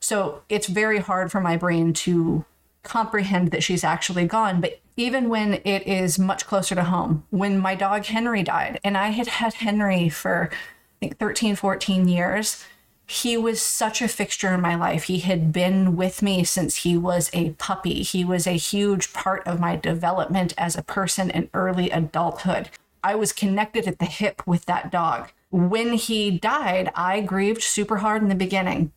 [0.00, 2.44] So it's very hard for my brain to
[2.84, 4.60] comprehend that she's actually gone.
[4.60, 8.96] But even when it is much closer to home, when my dog Henry died, and
[8.96, 12.64] I had had Henry for I think 13, 14 years.
[13.06, 15.04] He was such a fixture in my life.
[15.04, 18.02] He had been with me since he was a puppy.
[18.02, 22.70] He was a huge part of my development as a person in early adulthood.
[23.02, 25.30] I was connected at the hip with that dog.
[25.50, 28.92] When he died, I grieved super hard in the beginning.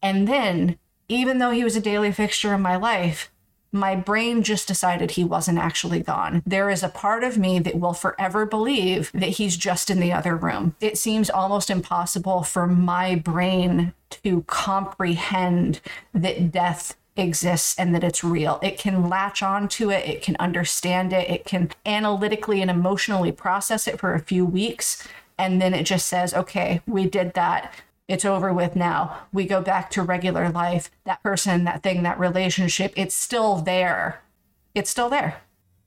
[0.00, 3.30] And then, even though he was a daily fixture in my life,
[3.72, 6.42] my brain just decided he wasn't actually gone.
[6.44, 10.12] There is a part of me that will forever believe that he's just in the
[10.12, 10.76] other room.
[10.80, 15.80] It seems almost impossible for my brain to comprehend
[16.12, 18.58] that death exists and that it's real.
[18.62, 23.88] It can latch onto it, it can understand it, it can analytically and emotionally process
[23.88, 25.06] it for a few weeks.
[25.38, 27.74] And then it just says, okay, we did that
[28.12, 29.20] it's over with now.
[29.32, 30.90] We go back to regular life.
[31.04, 34.20] That person, that thing, that relationship, it's still there.
[34.74, 35.40] It's still there.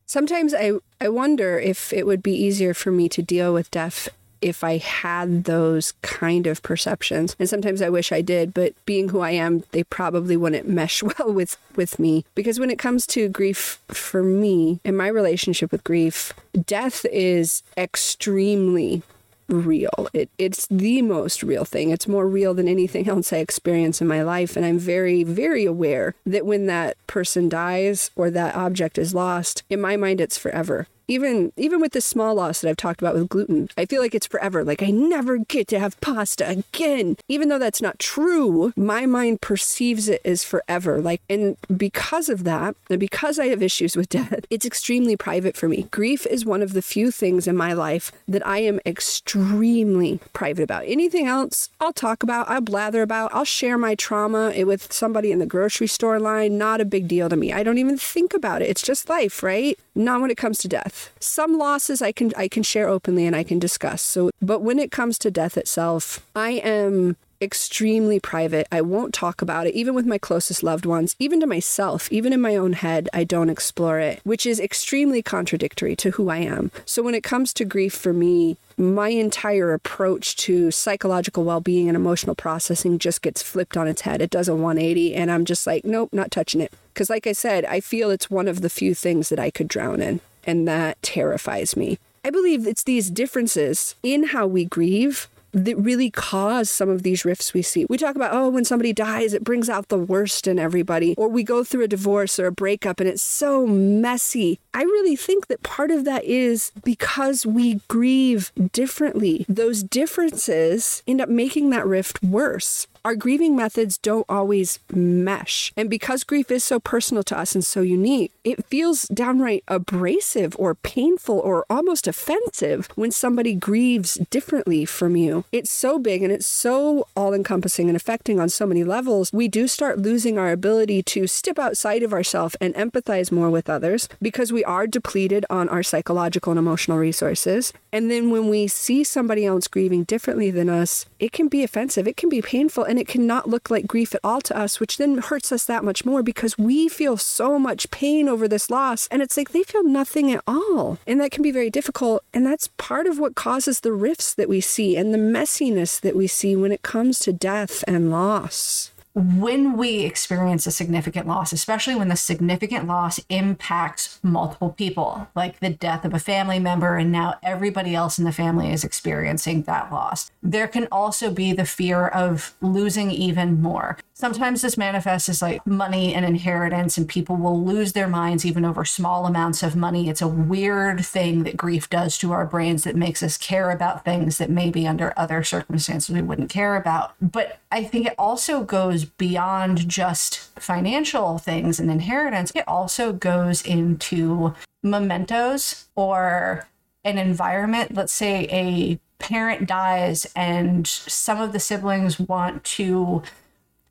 [0.07, 4.09] Sometimes I, I wonder if it would be easier for me to deal with death
[4.41, 7.35] if I had those kind of perceptions.
[7.37, 11.03] And sometimes I wish I did, but being who I am, they probably wouldn't mesh
[11.19, 15.71] well with with me because when it comes to grief for me and my relationship
[15.71, 16.33] with grief,
[16.65, 19.03] death is extremely
[19.47, 20.07] real.
[20.13, 21.89] It, it's the most real thing.
[21.89, 24.55] It's more real than anything else I experience in my life.
[24.55, 29.63] And I'm very, very aware that when that person dies or that object is lost,
[29.69, 33.15] in my mind, it's forever even even with this small loss that I've talked about
[33.15, 34.63] with gluten, I feel like it's forever.
[34.63, 37.17] Like I never get to have pasta again.
[37.27, 41.01] Even though that's not true, my mind perceives it as forever.
[41.01, 45.57] Like and because of that, and because I have issues with death, it's extremely private
[45.57, 45.83] for me.
[45.91, 50.63] Grief is one of the few things in my life that I am extremely private
[50.63, 50.83] about.
[50.85, 55.39] Anything else, I'll talk about, I'll blather about, I'll share my trauma with somebody in
[55.39, 56.57] the grocery store line.
[56.57, 57.53] Not a big deal to me.
[57.53, 58.69] I don't even think about it.
[58.69, 59.77] It's just life, right?
[59.95, 61.11] Not when it comes to death.
[61.19, 64.01] Some losses I can I can share openly and I can discuss.
[64.01, 68.67] So but when it comes to death itself, I am extremely private.
[68.71, 72.33] I won't talk about it, even with my closest loved ones, even to myself, even
[72.33, 76.37] in my own head, I don't explore it, which is extremely contradictory to who I
[76.37, 76.71] am.
[76.85, 81.87] So when it comes to grief for me, my entire approach to psychological well being
[81.87, 84.21] and emotional processing just gets flipped on its head.
[84.21, 86.73] It does a 180, and I'm just like, nope, not touching it.
[86.95, 89.67] Because, like I said, I feel it's one of the few things that I could
[89.67, 91.99] drown in and that terrifies me.
[92.23, 97.25] I believe it's these differences in how we grieve that really cause some of these
[97.25, 97.85] rifts we see.
[97.89, 101.15] We talk about, oh, when somebody dies, it brings out the worst in everybody.
[101.17, 104.59] Or we go through a divorce or a breakup and it's so messy.
[104.73, 109.45] I really think that part of that is because we grieve differently.
[109.49, 115.71] Those differences end up making that rift worse our grieving methods don't always mesh.
[115.77, 120.55] And because grief is so personal to us and so unique, it feels downright abrasive
[120.57, 125.45] or painful or almost offensive when somebody grieves differently from you.
[125.51, 129.29] It's so big and it's so all encompassing and affecting on so many levels.
[129.31, 133.69] We do start losing our ability to step outside of ourselves and empathize more with
[133.69, 137.71] others because we are depleted on our psychological and emotional resources.
[137.93, 142.07] And then when we see somebody else grieving differently than us, it can be offensive,
[142.07, 144.97] it can be painful, and it cannot look like grief at all to us, which
[144.97, 149.07] then hurts us that much more because we feel so much pain over this loss.
[149.09, 150.97] And it's like they feel nothing at all.
[151.07, 152.23] And that can be very difficult.
[152.33, 156.15] And that's part of what causes the rifts that we see and the messiness that
[156.15, 161.53] we see when it comes to death and loss when we experience a significant loss,
[161.53, 166.97] especially when the significant loss impacts multiple people, like the death of a family member,
[166.97, 171.53] and now everybody else in the family is experiencing that loss, there can also be
[171.53, 173.97] the fear of losing even more.
[174.13, 178.65] Sometimes this manifests as like money and inheritance, and people will lose their minds even
[178.65, 180.09] over small amounts of money.
[180.09, 184.03] It's a weird thing that grief does to our brains that makes us care about
[184.03, 187.13] things that maybe under other circumstances we wouldn't care about.
[187.21, 193.61] But I think it also goes beyond just financial things and inheritance, it also goes
[193.61, 196.67] into mementos or
[197.03, 197.93] an environment.
[197.93, 203.23] Let's say a parent dies and some of the siblings want to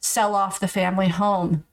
[0.01, 1.65] sell off the family home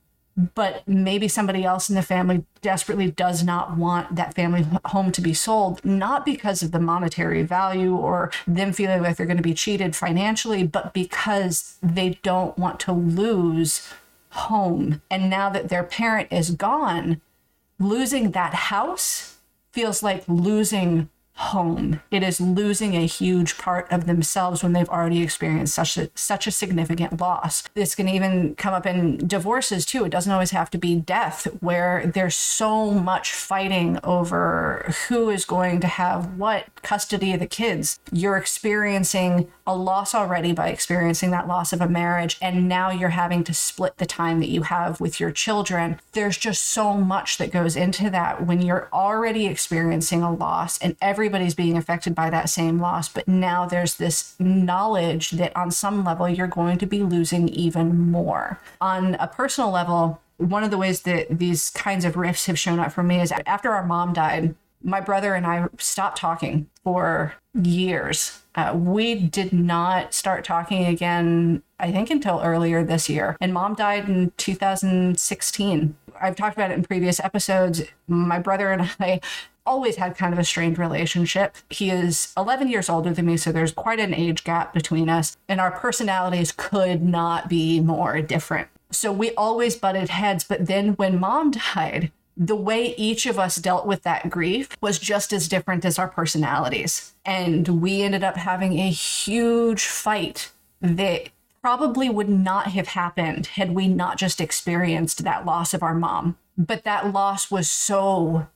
[0.56, 5.22] but maybe somebody else in the family desperately does not want that family home to
[5.22, 9.44] be sold, not because of the monetary value or them feeling like they're going to
[9.44, 13.92] be cheated financially, but because they don't want to lose
[14.30, 15.02] home.
[15.10, 17.22] And now that their parent is gone,
[17.80, 19.38] losing that house
[19.72, 21.10] feels like losing
[21.42, 22.00] home.
[22.12, 26.46] It is losing a huge part of themselves when they've already experienced such a such
[26.46, 27.64] a significant loss.
[27.74, 30.06] This can even come up in divorces too.
[30.06, 35.44] It doesn't always have to be death where there's so much fighting over who is
[35.44, 38.00] going to have what custody of the kids.
[38.12, 43.10] You're experiencing a loss already by experiencing that loss of a marriage and now you're
[43.10, 46.00] having to split the time that you have with your children.
[46.12, 50.96] There's just so much that goes into that when you're already experiencing a loss and
[51.02, 55.72] every everybody's being affected by that same loss, but now there's this knowledge that on
[55.72, 58.60] some level you're going to be losing even more.
[58.82, 62.80] On a personal level, one of the ways that these kinds of rifts have shown
[62.80, 67.34] up for me is after our mom died, my brother and I stopped talking for
[67.54, 68.42] years.
[68.56, 73.38] Uh, we did not start talking again, I think, until earlier this year.
[73.40, 75.96] And mom died in 2016.
[76.20, 77.84] I've talked about it in previous episodes.
[78.08, 79.22] My brother and I
[79.66, 81.56] always had kind of a strained relationship.
[81.70, 85.38] He is 11 years older than me, so there's quite an age gap between us,
[85.48, 88.68] and our personalities could not be more different.
[88.92, 90.44] So we always butted heads.
[90.44, 95.00] But then when mom died, the way each of us dealt with that grief was
[95.00, 97.14] just as different as our personalities.
[97.26, 100.52] And we ended up having a huge fight
[100.82, 101.30] that
[101.62, 106.38] probably would not have happened had we not just experienced that loss of our mom.
[106.58, 108.48] But that loss was so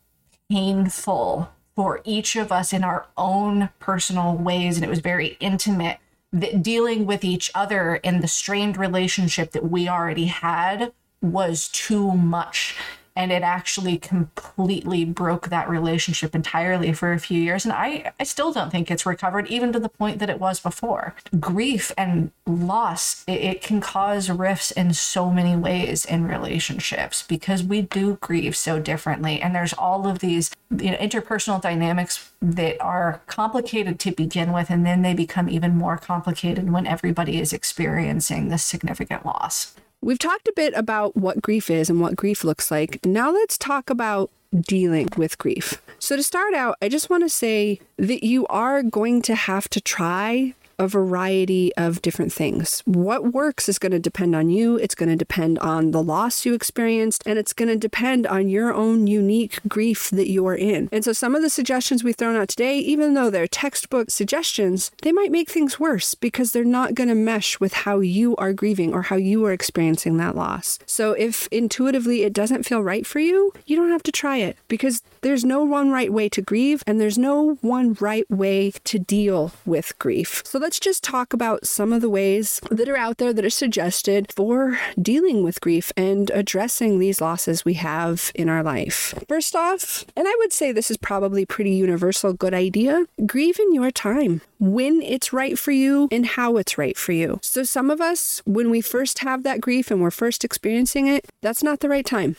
[0.50, 4.78] painful for each of us in our own personal ways.
[4.78, 6.00] And it was very intimate
[6.32, 12.12] that dealing with each other in the strained relationship that we already had was too
[12.12, 12.76] much
[13.16, 17.66] and it actually completely broke that relationship entirely for a few years.
[17.66, 20.60] And I, I still don't think it's recovered even to the point that it was
[20.60, 21.16] before.
[21.40, 27.64] Grief and loss it, it can cause rifts in so many ways in relationships because
[27.64, 29.42] we do grieve so differently.
[29.42, 34.70] And there's all of these you know interpersonal dynamics that are complicated to begin with
[34.70, 39.76] and then they become even more complicated when everybody is experiencing this significant loss
[40.06, 43.04] We've talked a bit about what grief is and what grief looks like.
[43.04, 45.82] Now let's talk about dealing with grief.
[45.98, 49.68] So, to start out, I just want to say that you are going to have
[49.70, 52.82] to try a variety of different things.
[52.86, 56.46] What works is going to depend on you, it's going to depend on the loss
[56.46, 60.56] you experienced, and it's going to depend on your own unique grief that you are
[60.56, 60.90] in.
[60.92, 64.92] And so, some of the suggestions we've thrown out today, even though they're textbook suggestions,
[65.02, 68.54] they might make things worse because they're not going to mesh with how you are
[68.54, 70.80] grieving or how you are experiencing that loss.
[70.86, 74.58] So, if intuitively it doesn't feel right for you, you don't have to try it
[74.68, 79.00] because there's no one right way to grieve and there's no one right way to
[79.00, 80.44] deal with grief.
[80.46, 83.50] So, let's just talk about some of the ways that are out there that are
[83.50, 89.16] suggested for dealing with grief and addressing these losses we have in our life.
[89.28, 93.74] First off, and I would say this is probably pretty universal good idea, grieve in
[93.74, 97.40] your time when it's right for you and how it's right for you.
[97.42, 101.26] So some of us when we first have that grief and we're first experiencing it,
[101.42, 102.36] that's not the right time.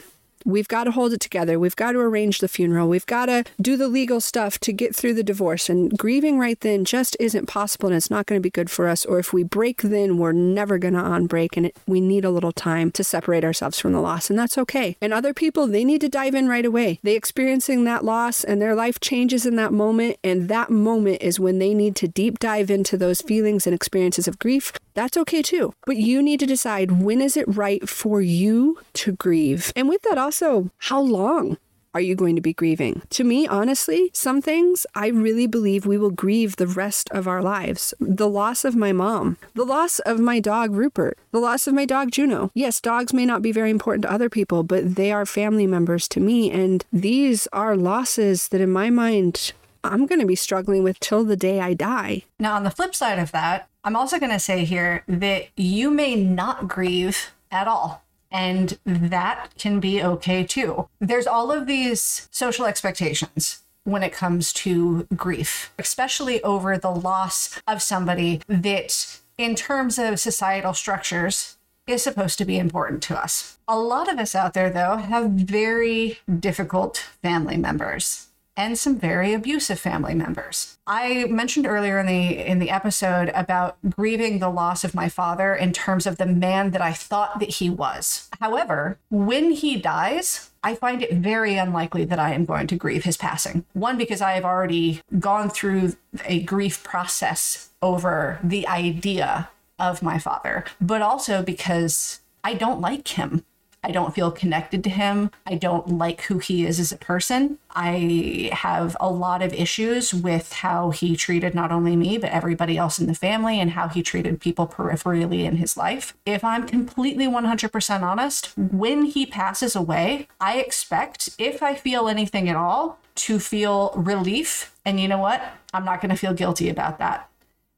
[0.46, 1.58] We've got to hold it together.
[1.58, 2.88] We've got to arrange the funeral.
[2.88, 5.68] We've got to do the legal stuff to get through the divorce.
[5.68, 8.86] And grieving right then just isn't possible and it's not going to be good for
[8.86, 9.04] us.
[9.04, 12.30] Or if we break then, we're never going to unbreak and it, we need a
[12.30, 14.30] little time to separate ourselves from the loss.
[14.30, 14.96] And that's okay.
[15.00, 17.00] And other people, they need to dive in right away.
[17.02, 20.16] They experiencing that loss and their life changes in that moment.
[20.22, 24.28] And that moment is when they need to deep dive into those feelings and experiences
[24.28, 24.72] of grief.
[24.94, 25.74] That's okay too.
[25.86, 29.72] But you need to decide when is it right for you to grieve.
[29.74, 31.56] And with that also also, how long
[31.94, 33.00] are you going to be grieving?
[33.08, 37.42] To me, honestly, some things I really believe we will grieve the rest of our
[37.42, 37.94] lives.
[37.98, 41.86] The loss of my mom, the loss of my dog Rupert, the loss of my
[41.86, 42.50] dog Juno.
[42.52, 46.06] Yes, dogs may not be very important to other people, but they are family members
[46.08, 46.50] to me.
[46.50, 51.24] And these are losses that, in my mind, I'm going to be struggling with till
[51.24, 52.24] the day I die.
[52.38, 55.90] Now, on the flip side of that, I'm also going to say here that you
[55.90, 58.02] may not grieve at all.
[58.30, 60.88] And that can be okay too.
[61.00, 67.60] There's all of these social expectations when it comes to grief, especially over the loss
[67.68, 71.56] of somebody that, in terms of societal structures,
[71.86, 73.58] is supposed to be important to us.
[73.68, 78.25] A lot of us out there, though, have very difficult family members
[78.56, 80.78] and some very abusive family members.
[80.86, 85.54] I mentioned earlier in the in the episode about grieving the loss of my father
[85.54, 88.28] in terms of the man that I thought that he was.
[88.40, 93.04] However, when he dies, I find it very unlikely that I am going to grieve
[93.04, 93.64] his passing.
[93.72, 100.18] One because I have already gone through a grief process over the idea of my
[100.18, 103.44] father, but also because I don't like him.
[103.86, 105.30] I don't feel connected to him.
[105.46, 107.58] I don't like who he is as a person.
[107.70, 112.76] I have a lot of issues with how he treated not only me, but everybody
[112.76, 116.16] else in the family and how he treated people peripherally in his life.
[116.26, 122.48] If I'm completely 100% honest, when he passes away, I expect, if I feel anything
[122.48, 124.74] at all, to feel relief.
[124.84, 125.40] And you know what?
[125.72, 127.30] I'm not going to feel guilty about that.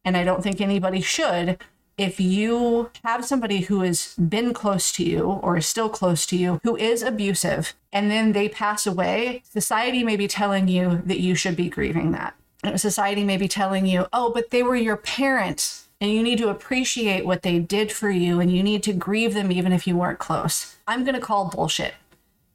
[0.07, 1.59] And I don't think anybody should
[1.99, 6.37] if you have somebody who has been close to you or is still close to
[6.37, 11.19] you who is abusive and then they pass away, society may be telling you that
[11.19, 12.35] you should be grieving that.
[12.77, 16.49] Society may be telling you, oh, but they were your parents and you need to
[16.49, 19.97] appreciate what they did for you and you need to grieve them even if you
[19.97, 20.77] weren't close.
[20.87, 21.95] I'm going to call bullshit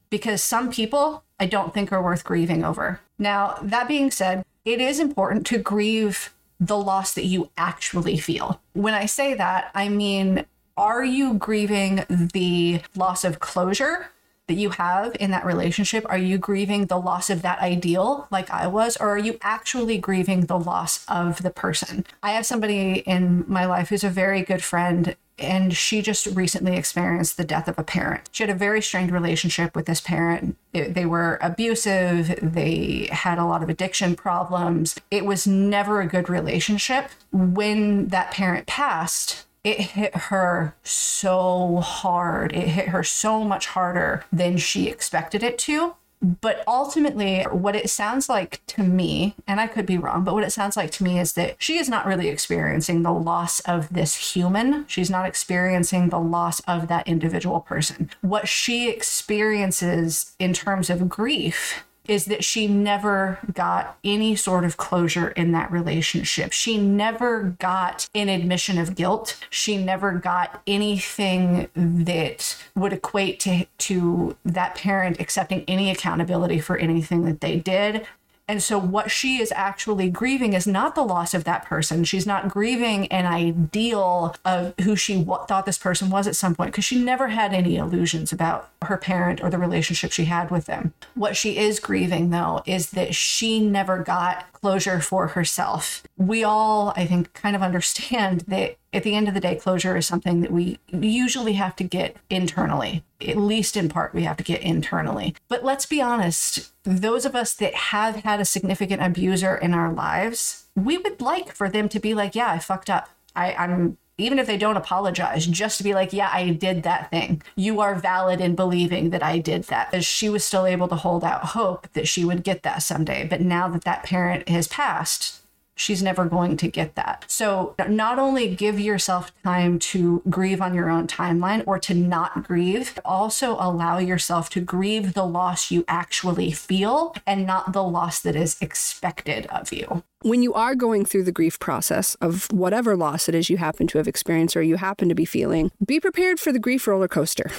[0.09, 3.01] because some people I don't think are worth grieving over.
[3.19, 6.32] Now, that being said, it is important to grieve
[6.65, 8.61] the loss that you actually feel.
[8.73, 10.45] When I say that, I mean,
[10.77, 14.07] are you grieving the loss of closure
[14.47, 16.05] that you have in that relationship?
[16.09, 18.97] Are you grieving the loss of that ideal like I was?
[18.97, 22.05] Or are you actually grieving the loss of the person?
[22.21, 26.75] I have somebody in my life who's a very good friend and she just recently
[26.77, 28.29] experienced the death of a parent.
[28.31, 30.57] She had a very strained relationship with this parent.
[30.73, 34.95] It, they were abusive, they had a lot of addiction problems.
[35.09, 37.09] It was never a good relationship.
[37.31, 42.53] When that parent passed, it hit her so hard.
[42.53, 45.95] It hit her so much harder than she expected it to.
[46.21, 50.45] But ultimately, what it sounds like to me, and I could be wrong, but what
[50.45, 53.89] it sounds like to me is that she is not really experiencing the loss of
[53.93, 54.85] this human.
[54.87, 58.09] She's not experiencing the loss of that individual person.
[58.21, 64.77] What she experiences in terms of grief is that she never got any sort of
[64.77, 66.51] closure in that relationship.
[66.51, 69.37] She never got an admission of guilt.
[69.49, 76.77] She never got anything that would equate to, to that parent accepting any accountability for
[76.77, 78.05] anything that they did.
[78.47, 82.03] And so, what she is actually grieving is not the loss of that person.
[82.03, 86.71] She's not grieving an ideal of who she thought this person was at some point
[86.71, 90.65] because she never had any illusions about her parent or the relationship she had with
[90.65, 90.93] them.
[91.15, 96.03] What she is grieving, though, is that she never got closure for herself.
[96.17, 99.97] We all, I think, kind of understand that at the end of the day, closure
[99.97, 103.03] is something that we usually have to get internally.
[103.27, 105.35] At least in part, we have to get internally.
[105.47, 109.91] But let's be honest, those of us that have had a significant abuser in our
[109.91, 113.09] lives, we would like for them to be like, yeah, I fucked up.
[113.35, 117.09] I, I'm even if they don't apologize, just to be like, yeah, I did that
[117.09, 117.41] thing.
[117.55, 119.91] You are valid in believing that I did that.
[119.93, 123.25] As she was still able to hold out hope that she would get that someday.
[123.27, 125.41] But now that that parent has passed,
[125.75, 127.25] she's never going to get that.
[127.27, 132.43] So, not only give yourself time to grieve on your own timeline or to not
[132.47, 138.19] grieve, also allow yourself to grieve the loss you actually feel and not the loss
[138.21, 140.03] that is expected of you.
[140.21, 143.87] When you are going through the grief process of whatever loss it is you happen
[143.87, 147.09] to have experienced or you happen to be feeling, be prepared for the grief roller
[147.09, 147.51] coaster.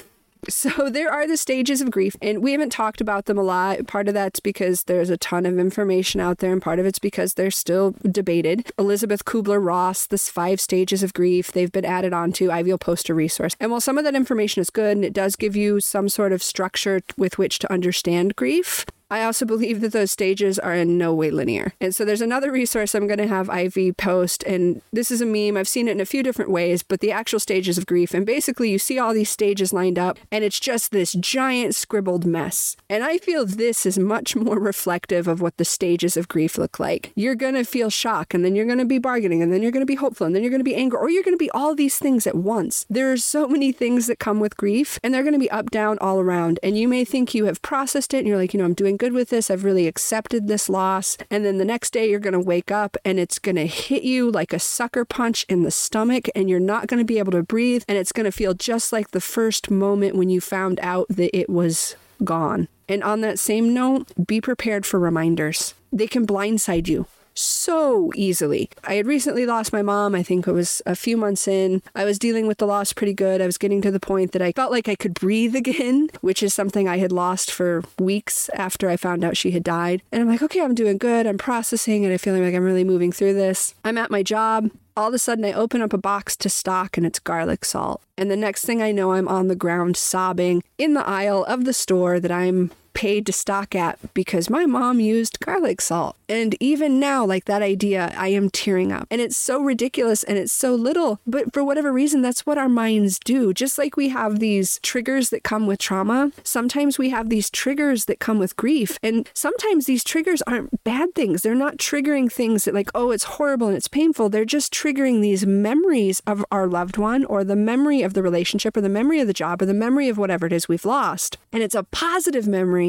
[0.49, 3.87] So there are the stages of grief, and we haven't talked about them a lot.
[3.87, 6.99] Part of that's because there's a ton of information out there, and part of it's
[6.99, 8.71] because they're still debated.
[8.79, 12.51] Elisabeth Kübler-Ross, this five stages of grief, they've been added onto.
[12.51, 13.55] Ivy will post a resource.
[13.61, 16.33] And while some of that information is good and it does give you some sort
[16.33, 20.99] of structure with which to understand grief, I also believe that those stages are in
[20.99, 21.73] no way linear.
[21.81, 25.25] And so there's another resource I'm going to have Ivy post, and this is a
[25.25, 25.57] meme.
[25.57, 28.13] I've seen it in a few different ways, but the actual stages of grief.
[28.13, 32.27] And basically, you see all these stages lined up, and it's just this giant scribbled
[32.27, 32.77] mess.
[32.91, 36.81] And I feel this is much more reflective of what the stages of grief look
[36.81, 37.13] like.
[37.15, 39.71] You're going to feel shock, and then you're going to be bargaining, and then you're
[39.71, 41.39] going to be hopeful, and then you're going to be angry, or you're going to
[41.39, 42.85] be all these things at once.
[42.91, 45.71] There are so many things that come with grief, and they're going to be up,
[45.71, 46.59] down, all around.
[46.65, 48.97] And you may think you have processed it, and you're like, you know, I'm doing
[48.97, 49.51] good with this.
[49.51, 51.17] I've really accepted this loss.
[51.31, 54.03] And then the next day, you're going to wake up and it's going to hit
[54.03, 57.33] you like a sucker punch in the stomach, and you're not going to be able
[57.33, 57.85] to breathe.
[57.89, 61.37] And it's going to feel just like the first moment when you found out that
[61.37, 62.69] it was gone.
[62.89, 65.75] And on that same note, be prepared for reminders.
[65.93, 68.71] They can blindside you so easily.
[68.85, 70.15] I had recently lost my mom.
[70.15, 71.83] I think it was a few months in.
[71.95, 73.41] I was dealing with the loss pretty good.
[73.41, 76.43] I was getting to the point that I felt like I could breathe again, which
[76.43, 80.03] is something I had lost for weeks after I found out she had died.
[80.13, 81.27] And I'm like, okay, I'm doing good.
[81.27, 83.75] I'm processing and I'm feeling like I'm really moving through this.
[83.85, 84.71] I'm at my job.
[84.97, 88.01] All of a sudden, I open up a box to stock and it's garlic salt.
[88.17, 91.65] And the next thing I know, I'm on the ground sobbing in the aisle of
[91.65, 96.17] the store that I'm paid to stock at because my mom used garlic salt.
[96.29, 99.07] And even now, like that idea, I am tearing up.
[99.11, 101.21] And it's so ridiculous and it's so little.
[101.27, 103.53] But for whatever reason, that's what our minds do.
[103.53, 108.07] Just like we have these triggers that come with trauma, sometimes we have these triggers
[108.07, 108.99] that come with grief.
[109.03, 111.43] And sometimes these triggers aren't bad things.
[111.43, 114.29] They're not triggering things that, like, oh, it's horrible and it's painful.
[114.29, 118.77] They're just triggering these memories of our loved one or the memory of the relationship
[118.77, 121.37] or the memory of the job or the memory of whatever it is we've lost.
[121.53, 122.84] And it's a positive memory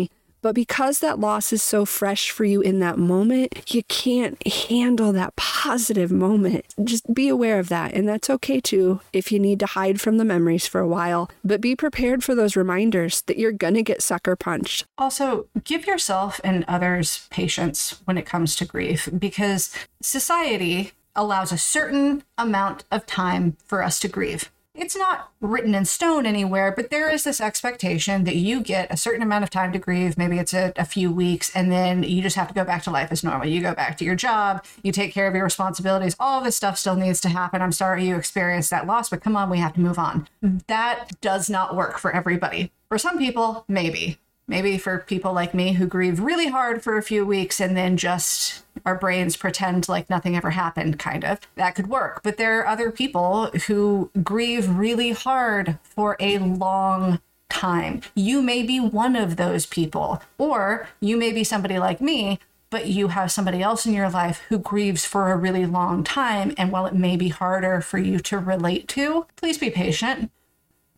[0.45, 5.11] but because that loss is so fresh for you in that moment, you can't handle
[5.11, 6.67] that positive moment.
[6.83, 7.95] Just be aware of that.
[7.95, 11.31] And that's okay too if you need to hide from the memories for a while.
[11.43, 14.85] But be prepared for those reminders that you're going to get sucker punched.
[14.99, 21.57] Also, give yourself and others patience when it comes to grief because society allows a
[21.57, 26.89] certain amount of time for us to grieve it's not written in stone anywhere, but
[26.89, 30.17] there is this expectation that you get a certain amount of time to grieve.
[30.17, 32.91] Maybe it's a, a, few weeks, and then you just have to go back to
[32.91, 33.47] life as normal.
[33.47, 36.15] You go back to your job, you take care of your responsibilities.
[36.19, 37.61] All this stuff still needs to happen.
[37.61, 40.27] I'm sorry you experienced that loss, but come on, we have to move on.
[40.43, 40.57] Mm-hmm.
[40.67, 42.71] That does not work for everybody.
[42.89, 44.19] For some people, maybe.
[44.47, 47.97] Maybe for people like me who grieve really hard for a few weeks and then
[47.97, 51.39] just our brains pretend like nothing ever happened, kind of.
[51.55, 52.21] That could work.
[52.23, 57.19] But there are other people who grieve really hard for a long
[57.49, 58.01] time.
[58.13, 62.39] You may be one of those people, or you may be somebody like me
[62.75, 66.53] but you have somebody else in your life who grieves for a really long time.
[66.57, 70.29] And while it may be harder for you to relate to, please be patient.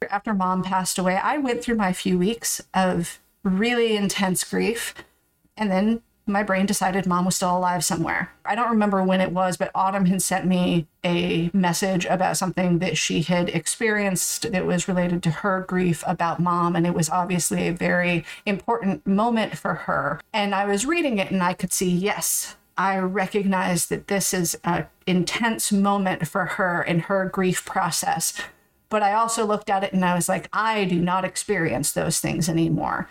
[0.10, 4.94] After mom passed away, I went through my few weeks of really intense grief.
[5.56, 8.32] And then my brain decided mom was still alive somewhere.
[8.46, 12.80] I don't remember when it was, but Autumn had sent me a message about something
[12.80, 16.76] that she had experienced that was related to her grief about mom.
[16.76, 20.20] And it was obviously a very important moment for her.
[20.34, 24.60] And I was reading it and I could see, yes, I recognize that this is
[24.64, 28.40] an intense moment for her in her grief process.
[28.90, 32.20] But I also looked at it and I was like, I do not experience those
[32.20, 33.10] things anymore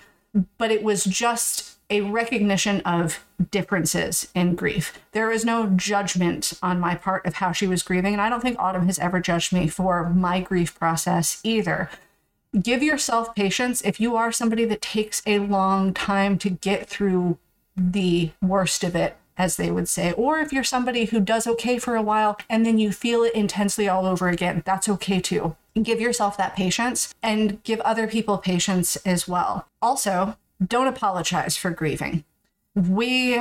[0.59, 4.99] but it was just a recognition of differences in grief.
[5.12, 8.41] There was no judgment on my part of how she was grieving, and I don't
[8.41, 11.91] think Autumn has ever judged me for my grief process either.
[12.61, 17.39] Give yourself patience if you are somebody that takes a long time to get through
[17.76, 21.78] the worst of it, as they would say, or if you're somebody who does okay
[21.78, 25.57] for a while and then you feel it intensely all over again, that's okay too
[25.82, 29.66] give yourself that patience and give other people patience as well.
[29.82, 32.24] Also, don't apologize for grieving.
[32.74, 33.39] We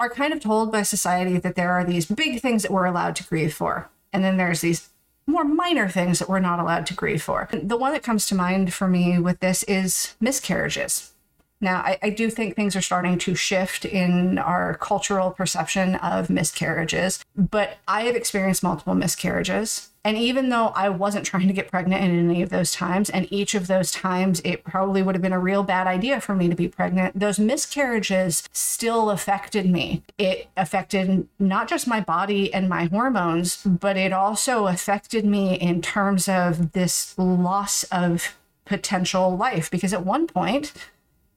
[0.00, 3.16] are kind of told by society that there are these big things that we're allowed
[3.16, 4.90] to grieve for, and then there's these
[5.26, 7.48] more minor things that we're not allowed to grieve for.
[7.52, 11.12] The one that comes to mind for me with this is miscarriages.
[11.60, 16.30] Now, I, I, do think things are starting to shift in our cultural perception of
[16.30, 19.90] miscarriages, but I have experienced multiple miscarriages.
[20.04, 23.30] And even though I wasn't trying to get pregnant in any of those times, and
[23.32, 26.48] each of those times it probably would have been a real bad idea for me
[26.48, 30.02] to be pregnant, those miscarriages still affected me.
[30.16, 35.82] It affected not just my body and my hormones, but it also affected me in
[35.82, 39.70] terms of this loss of potential life.
[39.70, 40.72] Because at one point,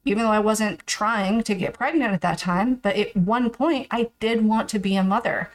[0.04, 3.86] even though I wasn't trying to get pregnant at that time, but at one point
[3.90, 5.50] I did want to be a mother.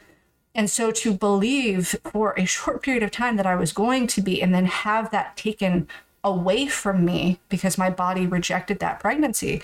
[0.54, 4.22] And so to believe for a short period of time that I was going to
[4.22, 5.88] be, and then have that taken
[6.24, 9.62] away from me because my body rejected that pregnancy,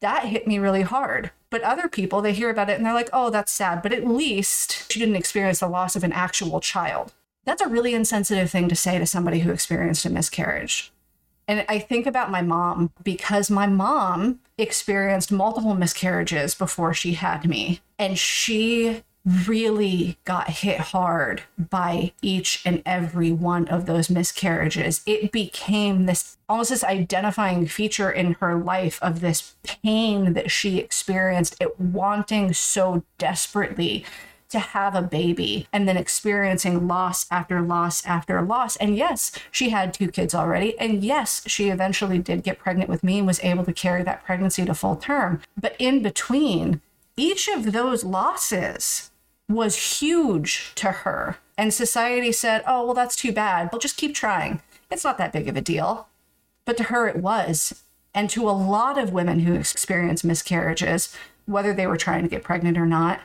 [0.00, 1.30] that hit me really hard.
[1.50, 3.80] But other people, they hear about it and they're like, oh, that's sad.
[3.80, 7.12] But at least she didn't experience the loss of an actual child.
[7.44, 10.92] That's a really insensitive thing to say to somebody who experienced a miscarriage.
[11.46, 17.46] And I think about my mom because my mom experienced multiple miscarriages before she had
[17.46, 17.80] me.
[17.98, 25.02] And she really got hit hard by each and every one of those miscarriages.
[25.06, 30.78] It became this almost this identifying feature in her life of this pain that she
[30.78, 34.04] experienced, it wanting so desperately
[34.54, 38.76] to have a baby and then experiencing loss after loss after loss.
[38.76, 40.78] And yes, she had two kids already.
[40.78, 44.24] And yes, she eventually did get pregnant with me and was able to carry that
[44.24, 45.42] pregnancy to full term.
[45.60, 46.80] But in between,
[47.16, 49.10] each of those losses
[49.48, 51.38] was huge to her.
[51.58, 53.70] And society said, oh, well, that's too bad.
[53.72, 54.62] We'll just keep trying.
[54.88, 56.06] It's not that big of a deal.
[56.64, 57.82] But to her, it was.
[58.14, 61.14] And to a lot of women who experience miscarriages,
[61.46, 63.20] whether they were trying to get pregnant or not,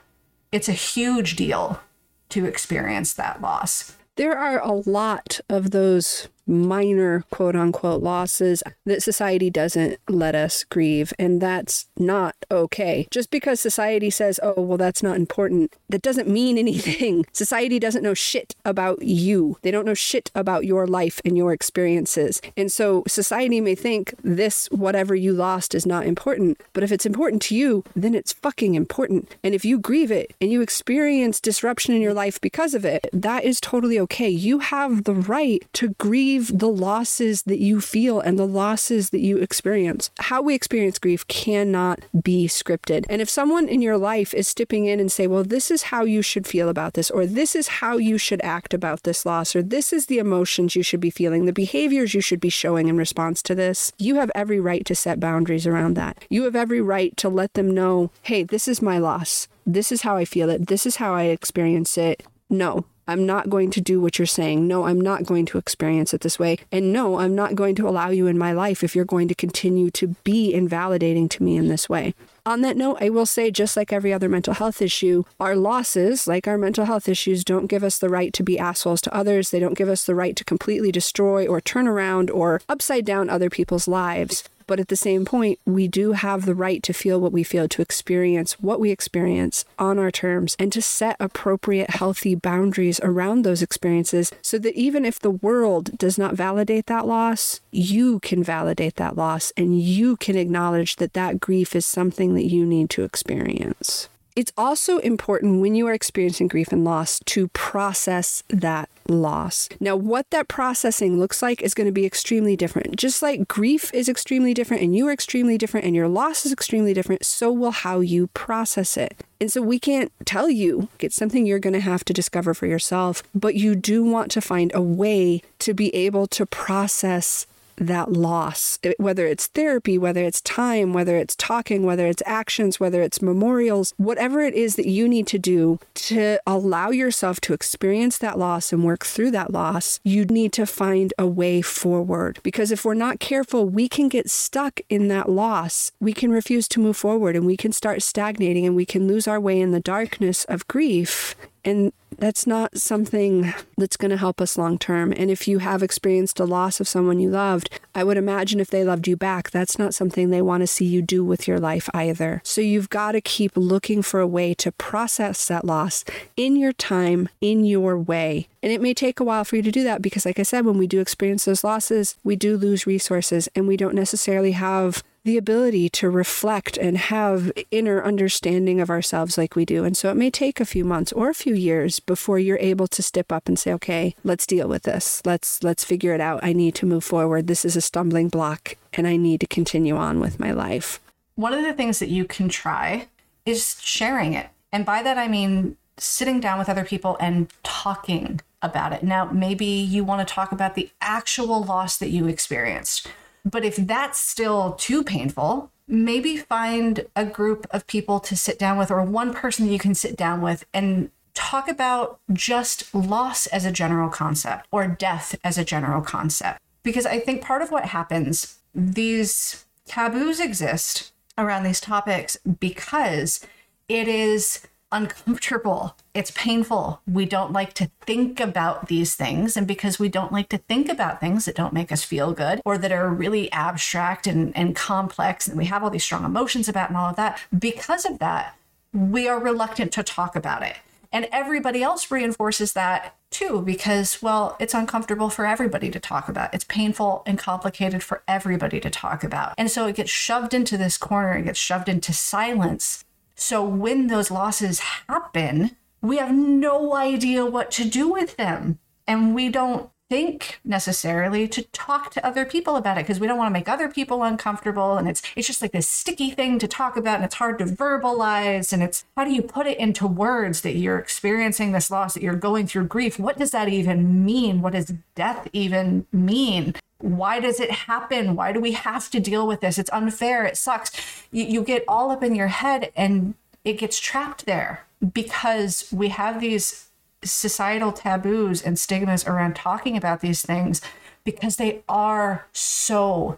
[0.51, 1.81] it's a huge deal
[2.29, 3.95] to experience that loss.
[4.15, 10.63] There are a lot of those minor quote unquote losses that society doesn't let us
[10.63, 11.13] grieve.
[11.19, 13.07] And that's not okay.
[13.11, 17.25] Just because society says, oh, well, that's not important, that doesn't mean anything.
[17.31, 21.53] Society doesn't know shit about you, they don't know shit about your life and your
[21.53, 22.41] experiences.
[22.57, 26.61] And so society may think this, whatever you lost, is not important.
[26.73, 29.35] But if it's important to you, then it's fucking important.
[29.43, 33.09] And if you grieve it and you experience disruption in your life because of it,
[33.13, 34.29] that is totally okay.
[34.29, 39.19] You have the right to grieve the losses that you feel and the losses that
[39.19, 40.09] you experience.
[40.19, 43.05] How we experience grief cannot be scripted.
[43.09, 46.03] And if someone in your life is stepping in and say, well, this is how
[46.03, 49.55] you should feel about this, or this is how you should act about this loss,
[49.55, 52.87] or this is the emotions you should be feeling, the behaviors you should be showing
[52.87, 56.23] in response to this, you have every right to set boundaries around that.
[56.29, 59.47] You have every right to let them know, hey, this is my loss.
[59.65, 60.67] This is how I feel it.
[60.67, 62.23] This is how I experience it.
[62.49, 64.67] No, I'm not going to do what you're saying.
[64.67, 66.59] No, I'm not going to experience it this way.
[66.71, 69.35] And no, I'm not going to allow you in my life if you're going to
[69.35, 72.13] continue to be invalidating to me in this way.
[72.45, 76.27] On that note, I will say, just like every other mental health issue, our losses,
[76.27, 79.49] like our mental health issues, don't give us the right to be assholes to others.
[79.49, 83.27] They don't give us the right to completely destroy or turn around or upside down
[83.27, 84.43] other people's lives.
[84.69, 87.67] But at the same point, we do have the right to feel what we feel,
[87.67, 93.41] to experience what we experience on our terms, and to set appropriate, healthy boundaries around
[93.41, 98.43] those experiences so that even if the world does not validate that loss, you can
[98.43, 102.91] validate that loss and you can acknowledge that that grief is something that you need
[102.91, 104.07] to experience.
[104.39, 109.67] It's also important when you are experiencing grief and loss to process that loss.
[109.81, 112.95] Now, what that processing looks like is going to be extremely different.
[112.95, 116.53] Just like grief is extremely different and you are extremely different and your loss is
[116.53, 119.25] extremely different, so will how you process it.
[119.41, 122.65] And so we can't tell you it's something you're going to have to discover for
[122.65, 127.45] yourself, but you do want to find a way to be able to process
[127.79, 133.01] that loss, whether it's therapy, whether it's time, whether it's talking, whether it's actions, whether
[133.01, 138.17] it's memorials, whatever it is that you need to do to allow yourself to experience
[138.17, 142.39] that loss and work through that loss, you need to find a way forward.
[142.43, 145.91] Because if we're not careful, we can get stuck in that loss.
[145.99, 149.27] We can refuse to move forward and we can start stagnating and we can lose
[149.27, 154.41] our way in the darkness of grief and that's not something that's going to help
[154.41, 155.13] us long term.
[155.15, 158.69] And if you have experienced a loss of someone you loved, I would imagine if
[158.69, 161.59] they loved you back, that's not something they want to see you do with your
[161.59, 162.41] life either.
[162.43, 166.03] So you've got to keep looking for a way to process that loss
[166.35, 168.47] in your time, in your way.
[168.61, 170.65] And it may take a while for you to do that because, like I said,
[170.65, 175.03] when we do experience those losses, we do lose resources and we don't necessarily have
[175.23, 179.83] the ability to reflect and have inner understanding of ourselves like we do.
[179.83, 182.87] And so it may take a few months or a few years before you're able
[182.87, 185.21] to step up and say, okay, let's deal with this.
[185.25, 186.39] Let's let's figure it out.
[186.43, 187.47] I need to move forward.
[187.47, 190.99] This is a stumbling block and I need to continue on with my life.
[191.35, 193.07] One of the things that you can try
[193.45, 194.47] is sharing it.
[194.71, 199.03] And by that I mean sitting down with other people and talking about it.
[199.03, 203.07] Now, maybe you want to talk about the actual loss that you experienced
[203.45, 208.77] but if that's still too painful, maybe find a group of people to sit down
[208.77, 213.47] with or one person that you can sit down with and talk about just loss
[213.47, 216.59] as a general concept or death as a general concept.
[216.83, 223.45] Because I think part of what happens, these taboos exist around these topics because
[223.87, 225.95] it is uncomfortable.
[226.13, 227.01] It's painful.
[227.07, 229.55] We don't like to think about these things.
[229.55, 232.61] And because we don't like to think about things that don't make us feel good
[232.65, 236.67] or that are really abstract and, and complex, and we have all these strong emotions
[236.67, 238.55] about and all of that, because of that,
[238.93, 240.77] we are reluctant to talk about it.
[241.11, 246.53] And everybody else reinforces that too, because, well, it's uncomfortable for everybody to talk about.
[246.53, 249.53] It's painful and complicated for everybody to talk about.
[249.57, 253.05] And so it gets shoved into this corner, it gets shoved into silence
[253.39, 258.79] so when those losses happen, we have no idea what to do with them.
[259.07, 263.37] And we don't think necessarily to talk to other people about it because we don't
[263.37, 266.67] want to make other people uncomfortable and it's it's just like this sticky thing to
[266.67, 270.07] talk about and it's hard to verbalize and it's how do you put it into
[270.07, 274.25] words that you're experiencing this loss that you're going through grief what does that even
[274.25, 278.35] mean what does death even mean why does it happen?
[278.35, 279.77] Why do we have to deal with this?
[279.77, 280.43] It's unfair.
[280.43, 280.91] It sucks.
[281.31, 286.09] You, you get all up in your head and it gets trapped there because we
[286.09, 286.88] have these
[287.23, 290.81] societal taboos and stigmas around talking about these things
[291.23, 293.37] because they are so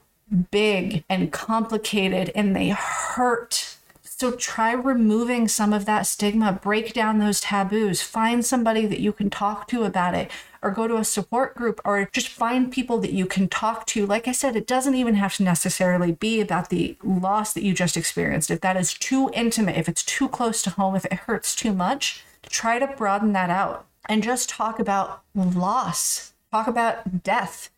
[0.52, 3.76] big and complicated and they hurt
[4.22, 9.12] So try removing some of that stigma, break down those taboos, find somebody that you
[9.12, 10.30] can talk to about it,
[10.62, 14.06] or go to a support group, or just find people that you can talk to.
[14.06, 17.74] Like I said, it doesn't even have to necessarily be about the loss that you
[17.74, 18.52] just experienced.
[18.52, 21.74] If that is too intimate, if it's too close to home, if it hurts too
[21.74, 27.70] much, try to broaden that out and just talk about loss, talk about death.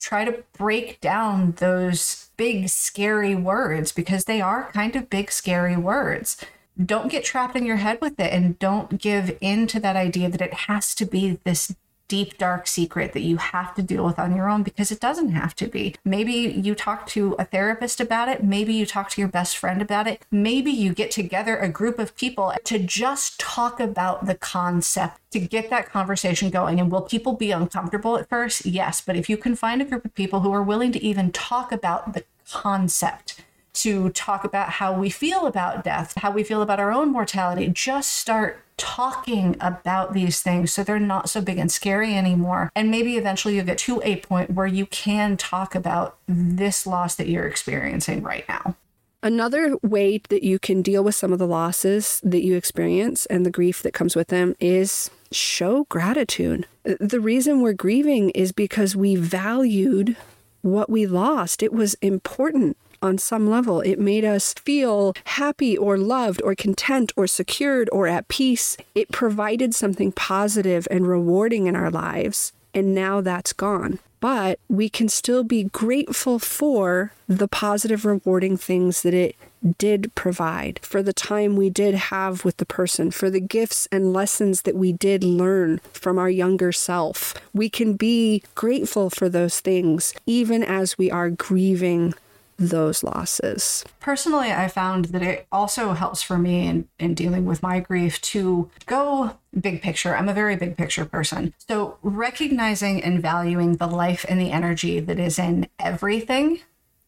[0.00, 5.76] Try to break down those big, scary words because they are kind of big, scary
[5.76, 6.36] words.
[6.84, 10.28] Don't get trapped in your head with it and don't give in to that idea
[10.28, 11.74] that it has to be this
[12.08, 15.30] deep, dark secret that you have to deal with on your own because it doesn't
[15.30, 15.94] have to be.
[16.04, 18.44] Maybe you talk to a therapist about it.
[18.44, 20.22] Maybe you talk to your best friend about it.
[20.30, 25.40] Maybe you get together a group of people to just talk about the concept to
[25.40, 26.78] get that conversation going.
[26.78, 28.66] And will people be uncomfortable at first?
[28.66, 29.00] Yes.
[29.00, 31.72] But if you can find a group of people who are willing to even talk
[31.72, 33.42] about the concept,
[33.74, 37.68] to talk about how we feel about death, how we feel about our own mortality,
[37.68, 42.70] just start talking about these things so they're not so big and scary anymore.
[42.74, 47.14] And maybe eventually you'll get to a point where you can talk about this loss
[47.16, 48.76] that you're experiencing right now.
[49.22, 53.46] Another way that you can deal with some of the losses that you experience and
[53.46, 56.66] the grief that comes with them is show gratitude.
[56.84, 60.16] The reason we're grieving is because we valued
[60.60, 61.62] what we lost.
[61.62, 63.80] It was important on some level.
[63.82, 68.76] It made us feel happy or loved or content or secured or at peace.
[68.94, 72.52] It provided something positive and rewarding in our lives.
[72.72, 74.00] And now that's gone.
[74.20, 79.36] But we can still be grateful for the positive, rewarding things that it
[79.78, 84.14] did provide, for the time we did have with the person, for the gifts and
[84.14, 87.34] lessons that we did learn from our younger self.
[87.52, 92.14] We can be grateful for those things, even as we are grieving
[92.56, 93.84] those losses.
[94.00, 98.20] Personally, I found that it also helps for me in, in dealing with my grief
[98.22, 100.16] to go big picture.
[100.16, 101.54] I'm a very big picture person.
[101.68, 106.60] So, recognizing and valuing the life and the energy that is in everything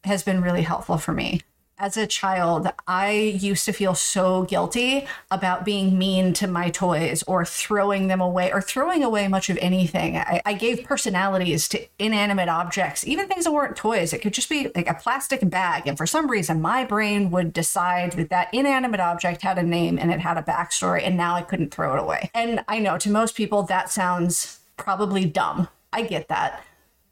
[0.04, 1.42] has been really helpful for me
[1.78, 7.22] as a child, I used to feel so guilty about being mean to my toys
[7.26, 10.16] or throwing them away or throwing away much of anything.
[10.16, 14.14] I, I, gave personalities to inanimate objects, even things that weren't toys.
[14.14, 15.86] It could just be like a plastic bag.
[15.86, 19.98] And for some reason, my brain would decide that that inanimate object had a name
[19.98, 22.30] and it had a backstory, and now I couldn't throw it away.
[22.34, 25.68] And I know to most people, that sounds probably dumb.
[25.92, 26.64] I get that.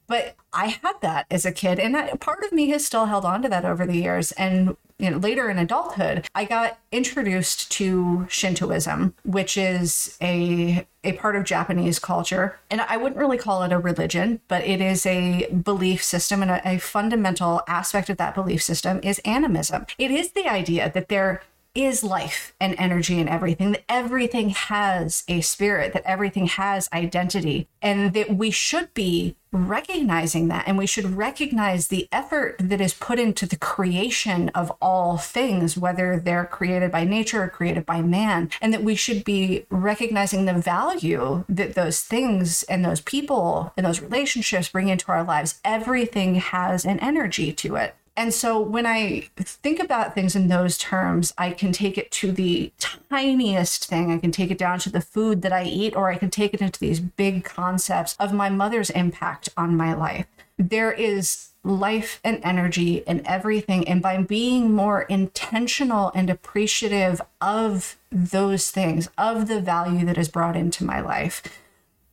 [0.06, 3.24] But I had that as a kid, and that, part of me has still held
[3.24, 4.32] on to that over the years.
[4.32, 11.12] And you know, later in adulthood, I got introduced to Shintoism, which is a a
[11.14, 15.04] part of Japanese culture, and I wouldn't really call it a religion, but it is
[15.04, 19.86] a belief system, and a, a fundamental aspect of that belief system is animism.
[19.98, 21.42] It is the idea that there
[21.74, 27.66] is life and energy and everything, that everything has a spirit, that everything has identity,
[27.82, 30.66] and that we should be recognizing that.
[30.66, 35.76] And we should recognize the effort that is put into the creation of all things,
[35.76, 40.44] whether they're created by nature or created by man, and that we should be recognizing
[40.44, 45.60] the value that those things and those people and those relationships bring into our lives.
[45.64, 47.94] Everything has an energy to it.
[48.16, 52.30] And so when I think about things in those terms, I can take it to
[52.30, 54.12] the tiniest thing.
[54.12, 56.54] I can take it down to the food that I eat, or I can take
[56.54, 60.26] it into these big concepts of my mother's impact on my life.
[60.56, 63.88] There is life and energy in everything.
[63.88, 70.28] And by being more intentional and appreciative of those things, of the value that is
[70.28, 71.42] brought into my life,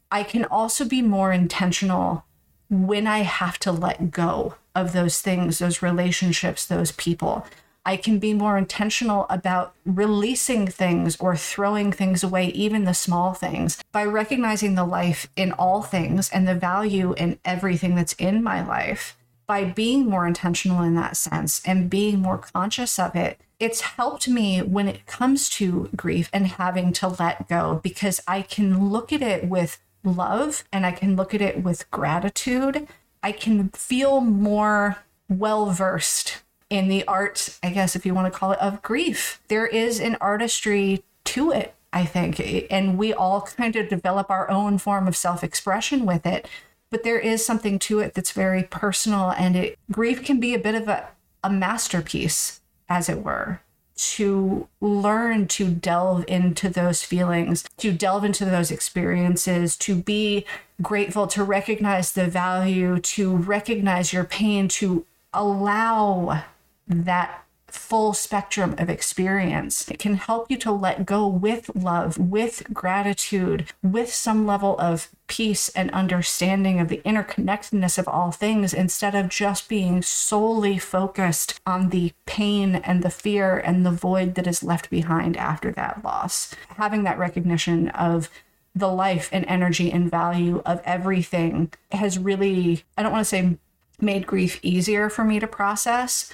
[0.09, 2.25] I can also be more intentional
[2.71, 7.45] when I have to let go of those things, those relationships, those people.
[7.85, 13.33] I can be more intentional about releasing things or throwing things away, even the small
[13.33, 18.41] things, by recognizing the life in all things and the value in everything that's in
[18.41, 19.17] my life.
[19.47, 24.29] By being more intentional in that sense and being more conscious of it, it's helped
[24.29, 29.11] me when it comes to grief and having to let go because I can look
[29.11, 32.87] at it with love and I can look at it with gratitude
[33.23, 34.97] I can feel more
[35.29, 39.41] well versed in the art, I guess, if you want to call it, of grief.
[39.47, 42.39] There is an artistry to it, I think.
[42.71, 46.47] And we all kind of develop our own form of self expression with it.
[46.89, 49.31] But there is something to it that's very personal.
[49.31, 51.09] And it, grief can be a bit of a,
[51.43, 53.61] a masterpiece, as it were
[54.01, 60.45] to learn to delve into those feelings, to delve into those experiences, to be
[60.81, 66.43] grateful, to recognize the value, to recognize your pain, to allow
[66.87, 69.89] that full spectrum of experience.
[69.89, 75.09] It can help you to let go with love, with gratitude, with some level of
[75.27, 81.59] peace and understanding of the interconnectedness of all things instead of just being solely focused
[81.65, 86.03] on the pain and the fear and the void that is left behind after that
[86.03, 86.53] loss.
[86.75, 88.29] Having that recognition of
[88.75, 93.57] the life and energy and value of everything has really, I don't want to say
[94.01, 96.33] made grief easier for me to process,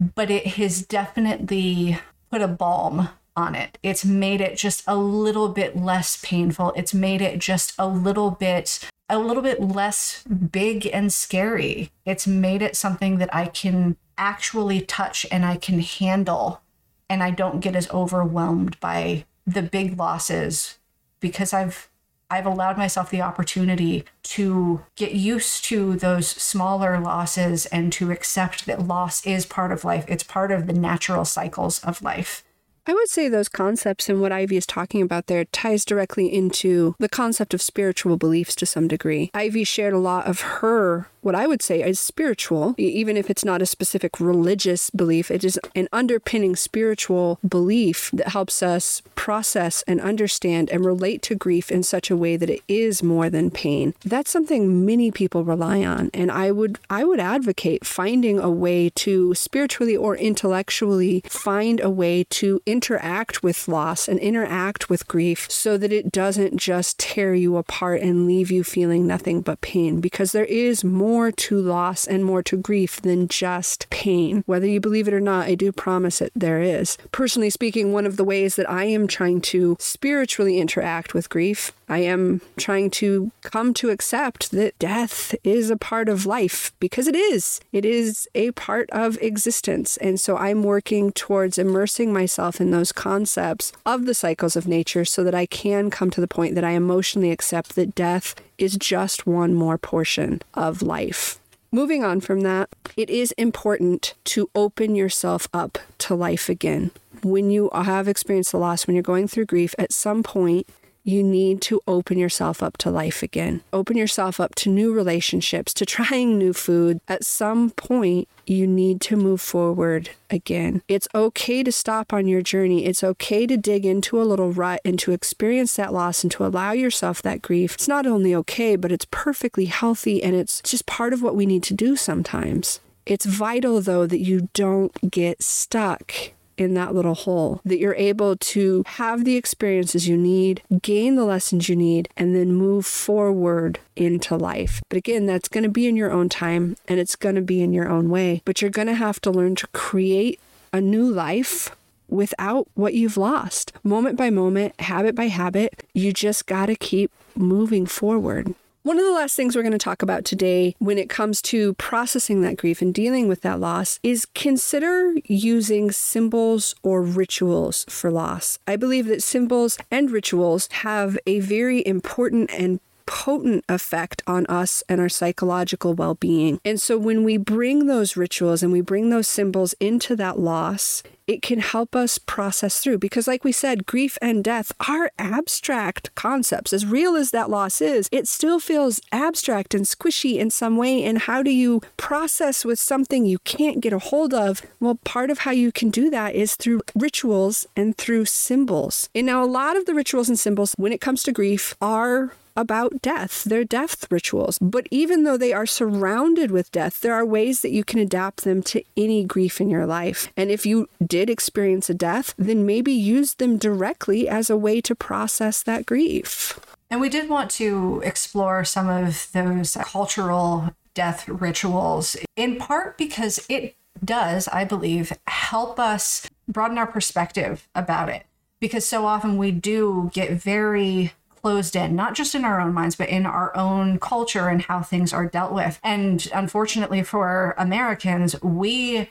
[0.00, 1.98] but it has definitely
[2.30, 3.78] put a balm on it.
[3.82, 6.72] It's made it just a little bit less painful.
[6.76, 11.90] It's made it just a little bit a little bit less big and scary.
[12.04, 16.60] It's made it something that I can actually touch and I can handle
[17.08, 20.78] and I don't get as overwhelmed by the big losses
[21.20, 21.88] because I've
[22.30, 28.66] I've allowed myself the opportunity to get used to those smaller losses and to accept
[28.66, 30.04] that loss is part of life.
[30.08, 32.44] It's part of the natural cycles of life.
[32.86, 36.94] I would say those concepts and what Ivy is talking about there ties directly into
[36.98, 39.30] the concept of spiritual beliefs to some degree.
[39.34, 43.44] Ivy shared a lot of her what I would say is spiritual, even if it's
[43.44, 45.30] not a specific religious belief.
[45.30, 51.34] It is an underpinning spiritual belief that helps us process and understand and relate to
[51.34, 53.92] grief in such a way that it is more than pain.
[54.06, 58.88] That's something many people rely on, and I would I would advocate finding a way
[59.04, 65.50] to spiritually or intellectually find a way to interact with loss and interact with grief
[65.50, 70.00] so that it doesn't just tear you apart and leave you feeling nothing but pain
[70.00, 74.44] because there is more more to loss and more to grief than just pain.
[74.46, 76.96] Whether you believe it or not, I do promise it there is.
[77.10, 81.72] Personally speaking, one of the ways that I am trying to spiritually interact with grief,
[81.88, 87.06] I am trying to come to accept that death is a part of life because
[87.06, 87.60] it is.
[87.72, 89.96] It is a part of existence.
[89.98, 95.04] And so I'm working towards immersing myself in those concepts of the cycles of nature
[95.04, 98.76] so that I can come to the point that I emotionally accept that death is
[98.76, 101.40] just one more portion of life.
[101.70, 106.90] Moving on from that, it is important to open yourself up to life again.
[107.22, 110.66] When you have experienced the loss, when you're going through grief, at some point,
[111.08, 113.62] you need to open yourself up to life again.
[113.72, 117.00] Open yourself up to new relationships, to trying new food.
[117.08, 120.82] At some point, you need to move forward again.
[120.86, 122.84] It's okay to stop on your journey.
[122.84, 126.44] It's okay to dig into a little rut and to experience that loss and to
[126.44, 127.74] allow yourself that grief.
[127.74, 131.46] It's not only okay, but it's perfectly healthy and it's just part of what we
[131.46, 132.80] need to do sometimes.
[133.06, 138.36] It's vital, though, that you don't get stuck in that little hole, that you're able
[138.36, 143.78] to have the experiences you need, gain the lessons you need, and then move forward
[143.96, 144.82] into life.
[144.88, 147.62] But again, that's going to be in your own time and it's going to be
[147.62, 148.42] in your own way.
[148.44, 150.40] But you're going to have to learn to create
[150.72, 151.74] a new life
[152.08, 153.72] without what you've lost.
[153.82, 158.54] Moment by moment, habit by habit, you just got to keep moving forward.
[158.88, 161.74] One of the last things we're going to talk about today when it comes to
[161.74, 168.10] processing that grief and dealing with that loss is consider using symbols or rituals for
[168.10, 168.58] loss.
[168.66, 174.82] I believe that symbols and rituals have a very important and potent effect on us
[174.88, 176.58] and our psychological well being.
[176.64, 181.02] And so when we bring those rituals and we bring those symbols into that loss,
[181.28, 186.12] it can help us process through because, like we said, grief and death are abstract
[186.14, 186.72] concepts.
[186.72, 191.04] As real as that loss is, it still feels abstract and squishy in some way.
[191.04, 194.62] And how do you process with something you can't get a hold of?
[194.80, 199.10] Well, part of how you can do that is through rituals and through symbols.
[199.14, 202.32] And now, a lot of the rituals and symbols when it comes to grief are
[202.58, 203.44] about death.
[203.44, 204.58] They're death rituals.
[204.58, 208.42] But even though they are surrounded with death, there are ways that you can adapt
[208.42, 210.32] them to any grief in your life.
[210.36, 214.80] And if you did experience a death, then maybe use them directly as a way
[214.80, 216.58] to process that grief.
[216.90, 223.44] And we did want to explore some of those cultural death rituals, in part because
[223.48, 228.24] it does, I believe, help us broaden our perspective about it.
[228.60, 232.96] Because so often we do get very closed in, not just in our own minds,
[232.96, 235.80] but in our own culture and how things are dealt with.
[235.82, 239.10] And unfortunately for Americans, we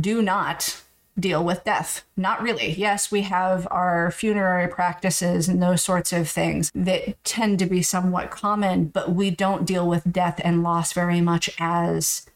[0.00, 0.82] do not
[1.18, 2.04] deal with death.
[2.16, 2.72] Not really.
[2.72, 7.82] Yes, we have our funerary practices and those sorts of things that tend to be
[7.82, 12.26] somewhat common, but we don't deal with death and loss very much as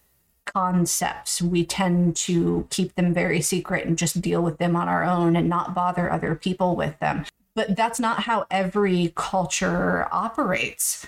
[0.46, 1.42] concepts.
[1.42, 5.36] We tend to keep them very secret and just deal with them on our own
[5.36, 7.26] and not bother other people with them
[7.60, 11.06] but that's not how every culture operates.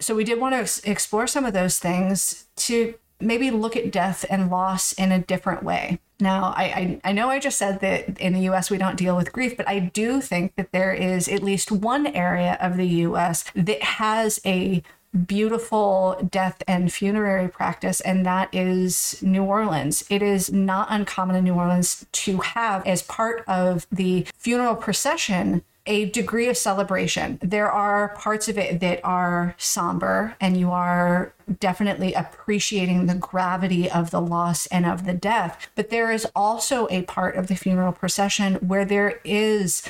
[0.00, 4.26] So we did want to explore some of those things to maybe look at death
[4.28, 5.98] and loss in a different way.
[6.20, 9.16] Now, I, I, I, know I just said that in the US we don't deal
[9.16, 12.86] with grief, but I do think that there is at least one area of the
[12.86, 14.82] US that has a
[15.26, 20.04] beautiful death and funerary practice, and that is New Orleans.
[20.10, 25.62] It is not uncommon in New Orleans to have, as part of the funeral procession,
[25.88, 27.38] a degree of celebration.
[27.42, 33.90] There are parts of it that are somber, and you are definitely appreciating the gravity
[33.90, 35.68] of the loss and of the death.
[35.74, 39.82] But there is also a part of the funeral procession where there is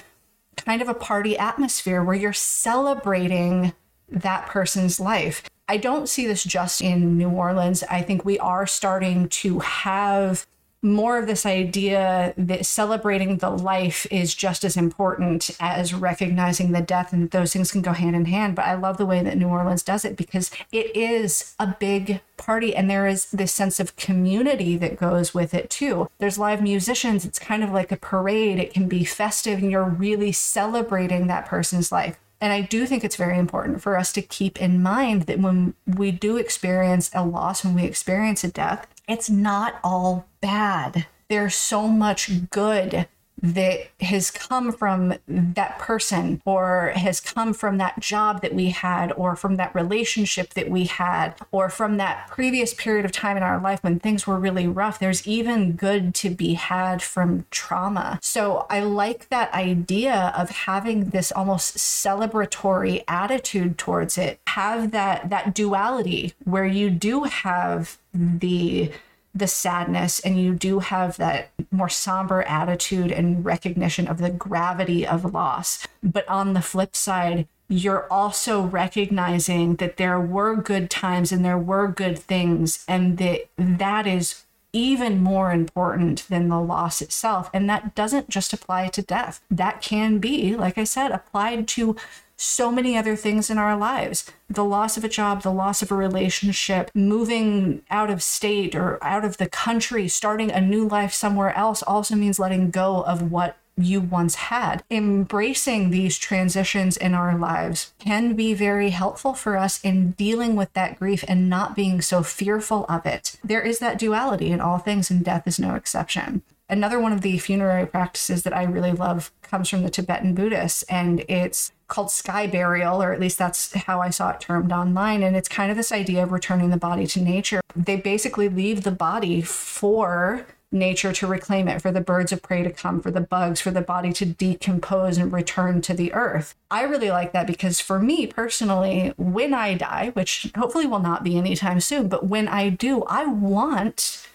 [0.57, 3.73] kind of a party atmosphere where you're celebrating
[4.09, 5.43] that person's life.
[5.69, 7.83] I don't see this just in New Orleans.
[7.91, 10.47] I think we are starting to have
[10.83, 16.81] more of this idea that celebrating the life is just as important as recognizing the
[16.81, 18.55] death and those things can go hand in hand.
[18.55, 22.21] But i love the way that new orleans does it because it is a big
[22.37, 26.09] party and there is this sense of community that goes with it too.
[26.19, 27.25] There's live musicians.
[27.25, 28.59] It's kind of like a parade.
[28.59, 32.19] It can be festive and you're really celebrating that person's life.
[32.41, 35.75] And I do think it's very important for us to keep in mind that when
[35.87, 41.07] we do experience a loss, when we experience a death, it's not all bad.
[41.29, 43.09] There's so much good
[43.43, 49.13] that has come from that person or has come from that job that we had
[49.13, 53.43] or from that relationship that we had or from that previous period of time in
[53.43, 54.99] our life when things were really rough.
[54.99, 58.19] There's even good to be had from trauma.
[58.23, 64.41] So I like that idea of having this almost celebratory attitude towards it.
[64.49, 68.91] Have that that duality where you do have the
[69.39, 75.07] the sadness and you do have that more somber attitude and recognition of the gravity
[75.07, 75.87] of loss.
[76.03, 81.59] But on the flip side, you're also recognizing that there were good times and there
[81.59, 87.69] were good things and that that is even more important than the loss itself and
[87.69, 91.97] that doesn't just apply to death that can be like i said applied to
[92.39, 95.91] so many other things in our lives the loss of a job, the loss of
[95.91, 101.13] a relationship, moving out of state or out of the country, starting a new life
[101.13, 104.83] somewhere else also means letting go of what you once had.
[104.91, 110.73] Embracing these transitions in our lives can be very helpful for us in dealing with
[110.73, 113.37] that grief and not being so fearful of it.
[113.45, 116.43] There is that duality in all things, and death is no exception.
[116.71, 120.83] Another one of the funerary practices that I really love comes from the Tibetan Buddhists,
[120.85, 125.23] and it's called sky burial, or at least that's how I saw it termed online.
[125.23, 127.61] And it's kind of this idea of returning the body to nature.
[127.75, 132.63] They basically leave the body for nature to reclaim it, for the birds of prey
[132.63, 136.55] to come, for the bugs, for the body to decompose and return to the earth.
[136.71, 141.25] I really like that because for me personally, when I die, which hopefully will not
[141.25, 144.29] be anytime soon, but when I do, I want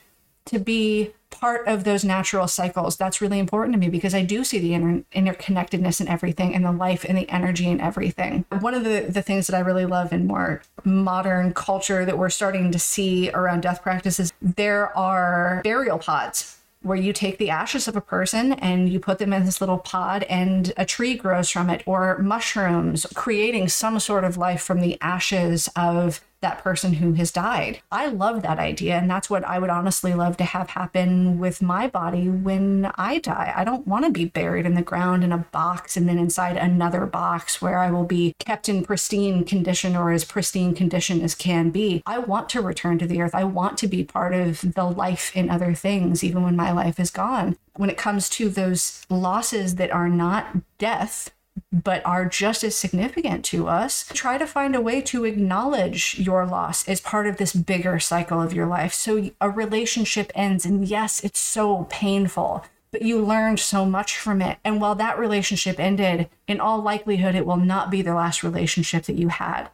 [0.45, 2.95] to be part of those natural cycles.
[2.95, 6.63] That's really important to me because I do see the inter- interconnectedness in everything and
[6.63, 8.45] the life and the energy in everything.
[8.59, 12.29] One of the, the things that I really love in more modern culture that we're
[12.29, 17.87] starting to see around death practices, there are burial pods where you take the ashes
[17.87, 21.49] of a person and you put them in this little pod and a tree grows
[21.49, 26.93] from it or mushrooms creating some sort of life from the ashes of that person
[26.93, 27.81] who has died.
[27.91, 28.95] I love that idea.
[28.95, 33.17] And that's what I would honestly love to have happen with my body when I
[33.17, 33.51] die.
[33.55, 36.57] I don't want to be buried in the ground in a box and then inside
[36.57, 41.33] another box where I will be kept in pristine condition or as pristine condition as
[41.33, 42.03] can be.
[42.05, 43.33] I want to return to the earth.
[43.33, 46.99] I want to be part of the life in other things, even when my life
[46.99, 47.57] is gone.
[47.75, 51.31] When it comes to those losses that are not death,
[51.71, 56.45] but are just as significant to us, try to find a way to acknowledge your
[56.45, 58.93] loss as part of this bigger cycle of your life.
[58.93, 64.41] So a relationship ends, and yes, it's so painful, but you learned so much from
[64.41, 64.59] it.
[64.63, 69.05] And while that relationship ended, in all likelihood, it will not be the last relationship
[69.05, 69.69] that you had.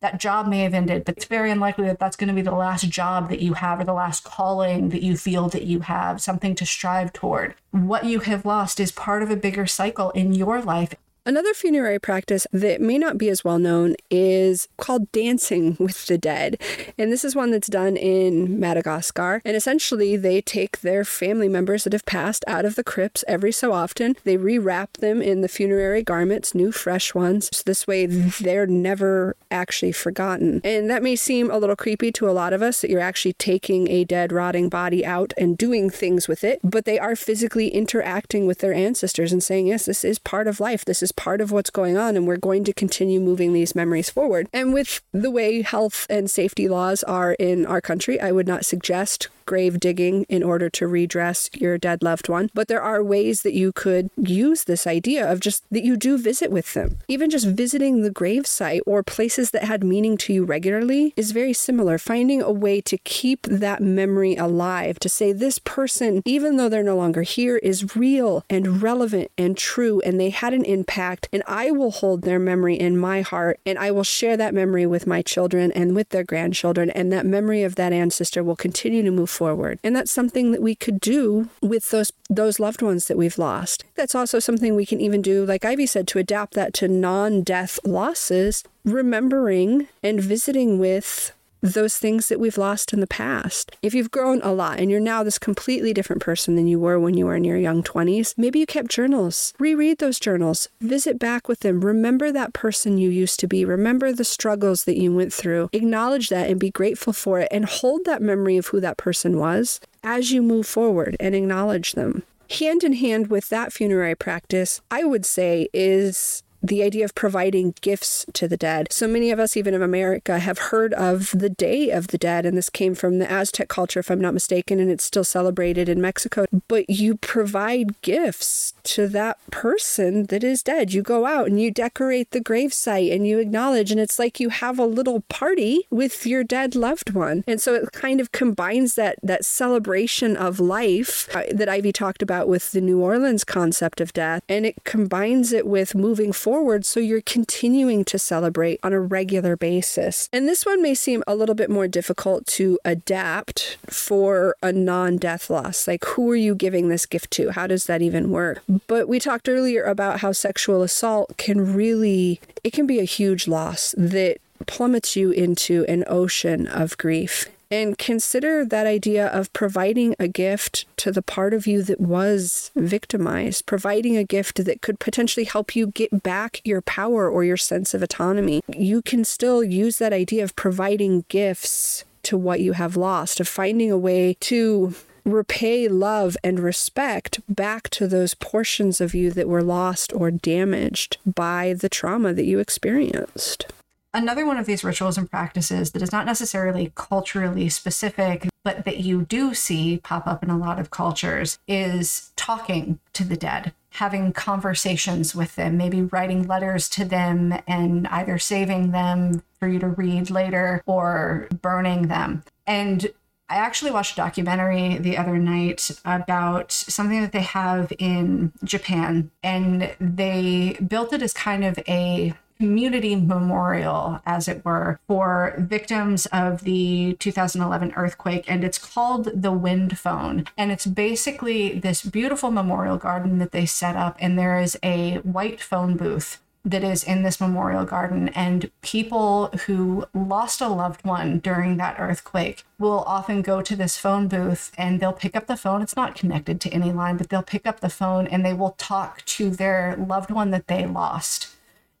[0.00, 2.50] That job may have ended, but it's very unlikely that that's going to be the
[2.54, 6.20] last job that you have or the last calling that you feel that you have,
[6.20, 7.54] something to strive toward.
[7.70, 10.94] What you have lost is part of a bigger cycle in your life.
[11.26, 16.18] Another funerary practice that may not be as well known is called dancing with the
[16.18, 16.60] dead.
[16.98, 19.40] And this is one that's done in Madagascar.
[19.42, 23.52] And essentially, they take their family members that have passed out of the crypts every
[23.52, 24.16] so often.
[24.24, 27.48] They rewrap them in the funerary garments, new, fresh ones.
[27.54, 30.60] So this way, they're never actually forgotten.
[30.62, 33.32] And that may seem a little creepy to a lot of us that you're actually
[33.32, 36.60] taking a dead, rotting body out and doing things with it.
[36.62, 40.60] But they are physically interacting with their ancestors and saying, yes, this is part of
[40.60, 40.84] life.
[40.84, 44.10] This is part of what's going on, and we're going to continue moving these memories
[44.10, 44.48] forward.
[44.52, 48.64] And with the way health and safety laws are in our country, I would not
[48.64, 52.50] suggest grave digging in order to redress your dead loved one.
[52.54, 56.18] But there are ways that you could use this idea of just that you do
[56.18, 56.98] visit with them.
[57.08, 61.32] Even just visiting the grave site or places that had meaning to you regularly is
[61.32, 61.98] very similar.
[61.98, 66.82] Finding a way to keep that memory alive, to say this person, even though they're
[66.82, 71.42] no longer here, is real and relevant and true, and they had an impact, and
[71.46, 75.06] I will hold their memory in my heart, and I will share that memory with
[75.06, 79.10] my children and with their grandchildren, and that memory of that ancestor will continue to
[79.10, 79.78] move forward.
[79.84, 83.84] And that's something that we could do with those those loved ones that we've lost.
[83.96, 87.78] That's also something we can even do, like Ivy said, to adapt that to non-death
[87.84, 91.32] losses, remembering and visiting with
[91.64, 93.74] those things that we've lost in the past.
[93.80, 97.00] If you've grown a lot and you're now this completely different person than you were
[97.00, 99.54] when you were in your young 20s, maybe you kept journals.
[99.58, 104.12] Reread those journals, visit back with them, remember that person you used to be, remember
[104.12, 108.04] the struggles that you went through, acknowledge that and be grateful for it, and hold
[108.04, 112.24] that memory of who that person was as you move forward and acknowledge them.
[112.50, 117.74] Hand in hand with that funerary practice, I would say, is the idea of providing
[117.82, 118.88] gifts to the dead.
[118.90, 122.46] So many of us, even in America, have heard of the Day of the Dead,
[122.46, 125.90] and this came from the Aztec culture, if I'm not mistaken, and it's still celebrated
[125.90, 126.46] in Mexico.
[126.66, 130.94] But you provide gifts to that person that is dead.
[130.94, 134.48] You go out and you decorate the gravesite and you acknowledge, and it's like you
[134.48, 137.44] have a little party with your dead loved one.
[137.46, 142.22] And so it kind of combines that that celebration of life uh, that Ivy talked
[142.22, 146.53] about with the New Orleans concept of death, and it combines it with moving forward
[146.54, 150.28] forward so you're continuing to celebrate on a regular basis.
[150.32, 155.16] And this one may seem a little bit more difficult to adapt for a non
[155.16, 155.88] death loss.
[155.88, 157.50] Like, who are you giving this gift to?
[157.50, 158.62] How does that even work?
[158.86, 163.48] But we talked earlier about how sexual assault can really, it can be a huge
[163.48, 164.36] loss that
[164.66, 167.48] plummets you into an ocean of grief.
[167.74, 172.70] And consider that idea of providing a gift to the part of you that was
[172.76, 177.56] victimized, providing a gift that could potentially help you get back your power or your
[177.56, 178.62] sense of autonomy.
[178.68, 183.48] You can still use that idea of providing gifts to what you have lost, of
[183.48, 184.94] finding a way to
[185.24, 191.16] repay love and respect back to those portions of you that were lost or damaged
[191.26, 193.66] by the trauma that you experienced.
[194.14, 198.98] Another one of these rituals and practices that is not necessarily culturally specific, but that
[198.98, 203.74] you do see pop up in a lot of cultures is talking to the dead,
[203.90, 209.80] having conversations with them, maybe writing letters to them and either saving them for you
[209.80, 212.44] to read later or burning them.
[212.68, 213.10] And
[213.48, 219.32] I actually watched a documentary the other night about something that they have in Japan,
[219.42, 226.26] and they built it as kind of a community memorial, as it were, for victims
[226.26, 228.44] of the 2011 earthquake.
[228.48, 230.46] And it's called the Wind Phone.
[230.56, 234.16] And it's basically this beautiful memorial garden that they set up.
[234.20, 238.28] And there is a white phone booth that is in this memorial garden.
[238.30, 243.98] And people who lost a loved one during that earthquake will often go to this
[243.98, 245.82] phone booth and they'll pick up the phone.
[245.82, 248.76] It's not connected to any line, but they'll pick up the phone and they will
[248.78, 251.53] talk to their loved one that they lost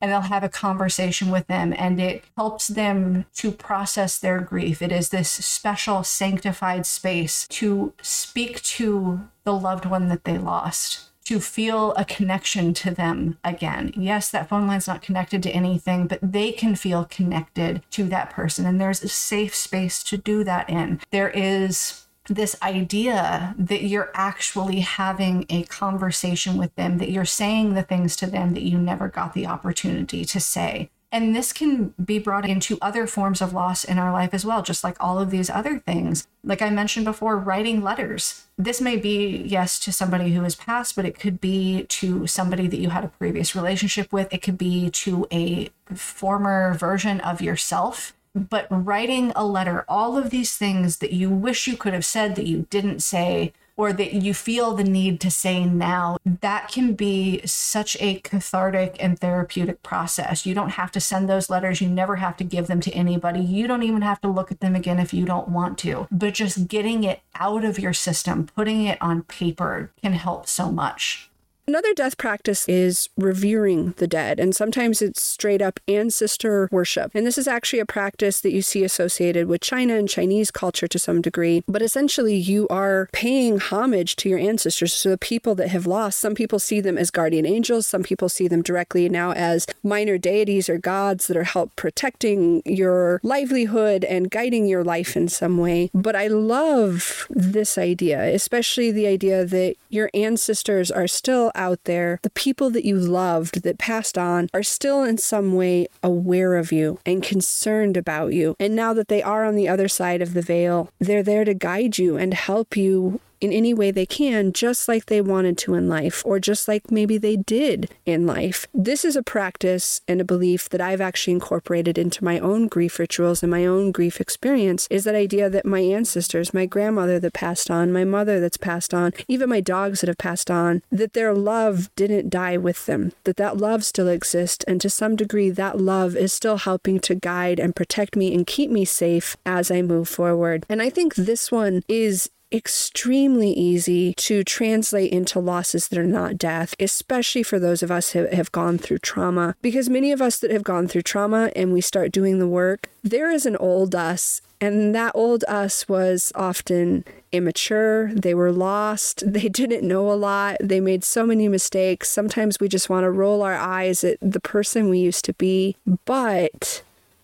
[0.04, 4.82] and they'll have a conversation with them and it helps them to process their grief.
[4.82, 11.08] It is this special sanctified space to speak to the loved one that they lost.
[11.24, 13.94] To feel a connection to them again.
[13.96, 18.28] Yes, that phone line's not connected to anything, but they can feel connected to that
[18.28, 18.66] person.
[18.66, 21.00] And there's a safe space to do that in.
[21.12, 27.74] There is this idea that you're actually having a conversation with them, that you're saying
[27.74, 30.90] the things to them that you never got the opportunity to say.
[31.14, 34.62] And this can be brought into other forms of loss in our life as well,
[34.62, 36.26] just like all of these other things.
[36.42, 38.46] Like I mentioned before, writing letters.
[38.58, 42.66] This may be, yes, to somebody who has passed, but it could be to somebody
[42.66, 44.32] that you had a previous relationship with.
[44.32, 50.30] It could be to a former version of yourself but writing a letter, all of
[50.30, 54.12] these things that you wish you could have said that you didn't say, or that
[54.12, 59.82] you feel the need to say now, that can be such a cathartic and therapeutic
[59.82, 60.46] process.
[60.46, 61.80] You don't have to send those letters.
[61.80, 63.40] You never have to give them to anybody.
[63.40, 66.06] You don't even have to look at them again if you don't want to.
[66.10, 70.70] But just getting it out of your system, putting it on paper can help so
[70.70, 71.30] much.
[71.66, 77.10] Another death practice is revering the dead, and sometimes it's straight up ancestor worship.
[77.14, 80.86] And this is actually a practice that you see associated with China and Chinese culture
[80.86, 81.64] to some degree.
[81.66, 86.20] But essentially, you are paying homage to your ancestors, so the people that have lost.
[86.20, 90.18] Some people see them as guardian angels, some people see them directly now as minor
[90.18, 95.56] deities or gods that are help protecting your livelihood and guiding your life in some
[95.56, 95.90] way.
[95.94, 102.18] But I love this idea, especially the idea that your ancestors are still out there,
[102.22, 106.72] the people that you loved that passed on are still in some way aware of
[106.72, 108.56] you and concerned about you.
[108.58, 111.54] And now that they are on the other side of the veil, they're there to
[111.54, 115.74] guide you and help you in any way they can, just like they wanted to
[115.74, 118.66] in life, or just like maybe they did in life.
[118.72, 122.98] This is a practice and a belief that I've actually incorporated into my own grief
[122.98, 127.34] rituals and my own grief experience is that idea that my ancestors, my grandmother that
[127.34, 131.12] passed on, my mother that's passed on, even my dogs that have passed on, that
[131.12, 134.64] their love didn't die with them, that that love still exists.
[134.64, 138.46] And to some degree, that love is still helping to guide and protect me and
[138.46, 140.64] keep me safe as I move forward.
[140.70, 146.38] And I think this one is extremely easy to translate into losses that are not
[146.38, 149.56] death, especially for those of us who have gone through trauma.
[149.60, 152.88] Because many of us that have gone through trauma and we start doing the work,
[153.02, 154.40] there is an old us.
[154.60, 158.12] And that old us was often immature.
[158.14, 159.22] They were lost.
[159.34, 160.56] They didn't know a lot.
[160.60, 162.08] They made so many mistakes.
[162.08, 165.76] Sometimes we just want to roll our eyes at the person we used to be.
[166.04, 166.82] But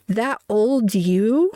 [0.08, 1.52] that old you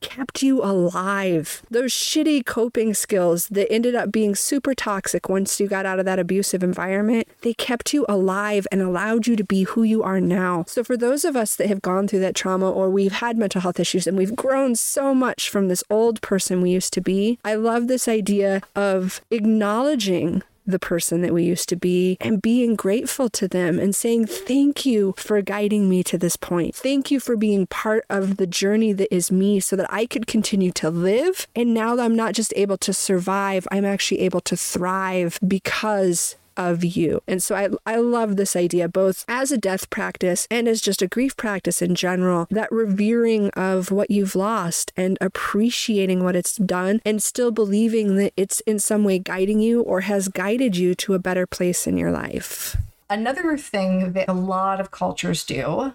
[0.00, 1.62] kept you alive.
[1.70, 6.04] Those shitty coping skills that ended up being super toxic once you got out of
[6.04, 10.20] that abusive environment, they kept you alive and allowed you to be who you are
[10.20, 10.64] now.
[10.66, 13.60] So, for those of us that have gone through that trauma or we've had mental
[13.60, 17.38] health issues and we've grown so much from this old person we used to be,
[17.44, 22.76] I love this idea of acknowledging the person that we used to be and being
[22.76, 26.74] grateful to them and saying, Thank you for guiding me to this point.
[26.74, 30.26] Thank you for being part of the journey that is me so that I could
[30.26, 31.46] continue to live.
[31.56, 36.36] And now that I'm not just able to survive, I'm actually able to thrive because
[36.58, 37.22] of you.
[37.26, 41.00] And so I, I love this idea, both as a death practice and as just
[41.00, 46.56] a grief practice in general, that revering of what you've lost and appreciating what it's
[46.56, 50.94] done and still believing that it's in some way guiding you or has guided you
[50.96, 52.76] to a better place in your life.
[53.08, 55.94] Another thing that a lot of cultures do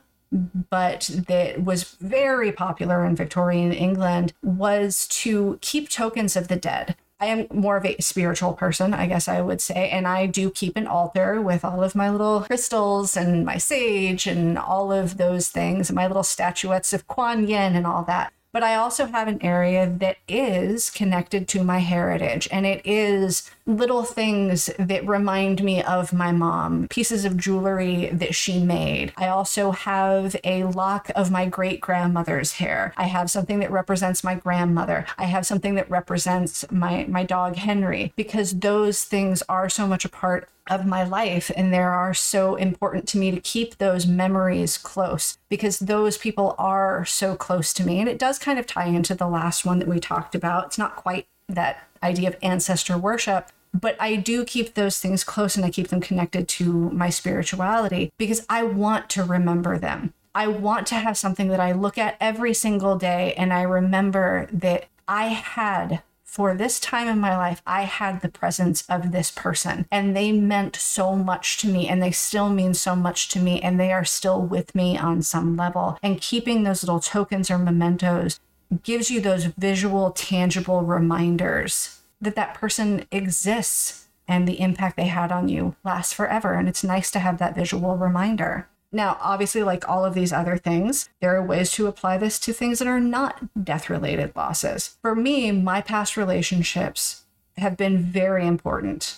[0.70, 6.96] but that was very popular in Victorian England was to keep tokens of the dead.
[7.24, 9.90] I am more of a spiritual person, I guess I would say.
[9.90, 14.28] And I do keep an altar with all of my little crystals and my sage
[14.28, 18.62] and all of those things, my little statuettes of Kuan Yin and all that but
[18.62, 22.48] I also have an area that is connected to my heritage.
[22.52, 28.36] And it is little things that remind me of my mom, pieces of jewelry that
[28.36, 29.14] she made.
[29.18, 32.94] I also have a lock of my great grandmother's hair.
[32.98, 35.06] I have something that represents my grandmother.
[35.18, 40.06] I have something that represents my, my dog Henry, because those things are so much
[40.06, 44.08] a part of my life and they are so important to me to keep those
[44.08, 48.66] memories close because those people are so close to me and it does kind of
[48.66, 52.38] tie into the last one that we talked about it's not quite that idea of
[52.42, 56.92] ancestor worship but I do keep those things close and I keep them connected to
[56.92, 60.14] my spirituality because I want to remember them.
[60.36, 64.48] I want to have something that I look at every single day and I remember
[64.52, 66.02] that I had
[66.34, 70.32] for this time in my life, I had the presence of this person and they
[70.32, 73.94] meant so much to me and they still mean so much to me and they
[73.94, 76.00] are still with me on some level.
[76.02, 78.40] And keeping those little tokens or mementos
[78.82, 85.32] gives you those visual, tangible reminders that that person exists and the impact they had
[85.32, 86.54] on you lasts forever.
[86.54, 88.68] And it's nice to have that visual reminder.
[88.92, 92.54] Now, obviously, like all of these other things, there are ways to apply this to
[92.54, 94.98] things that are not death related losses.
[95.02, 97.24] For me, my past relationships
[97.58, 99.18] have been very important.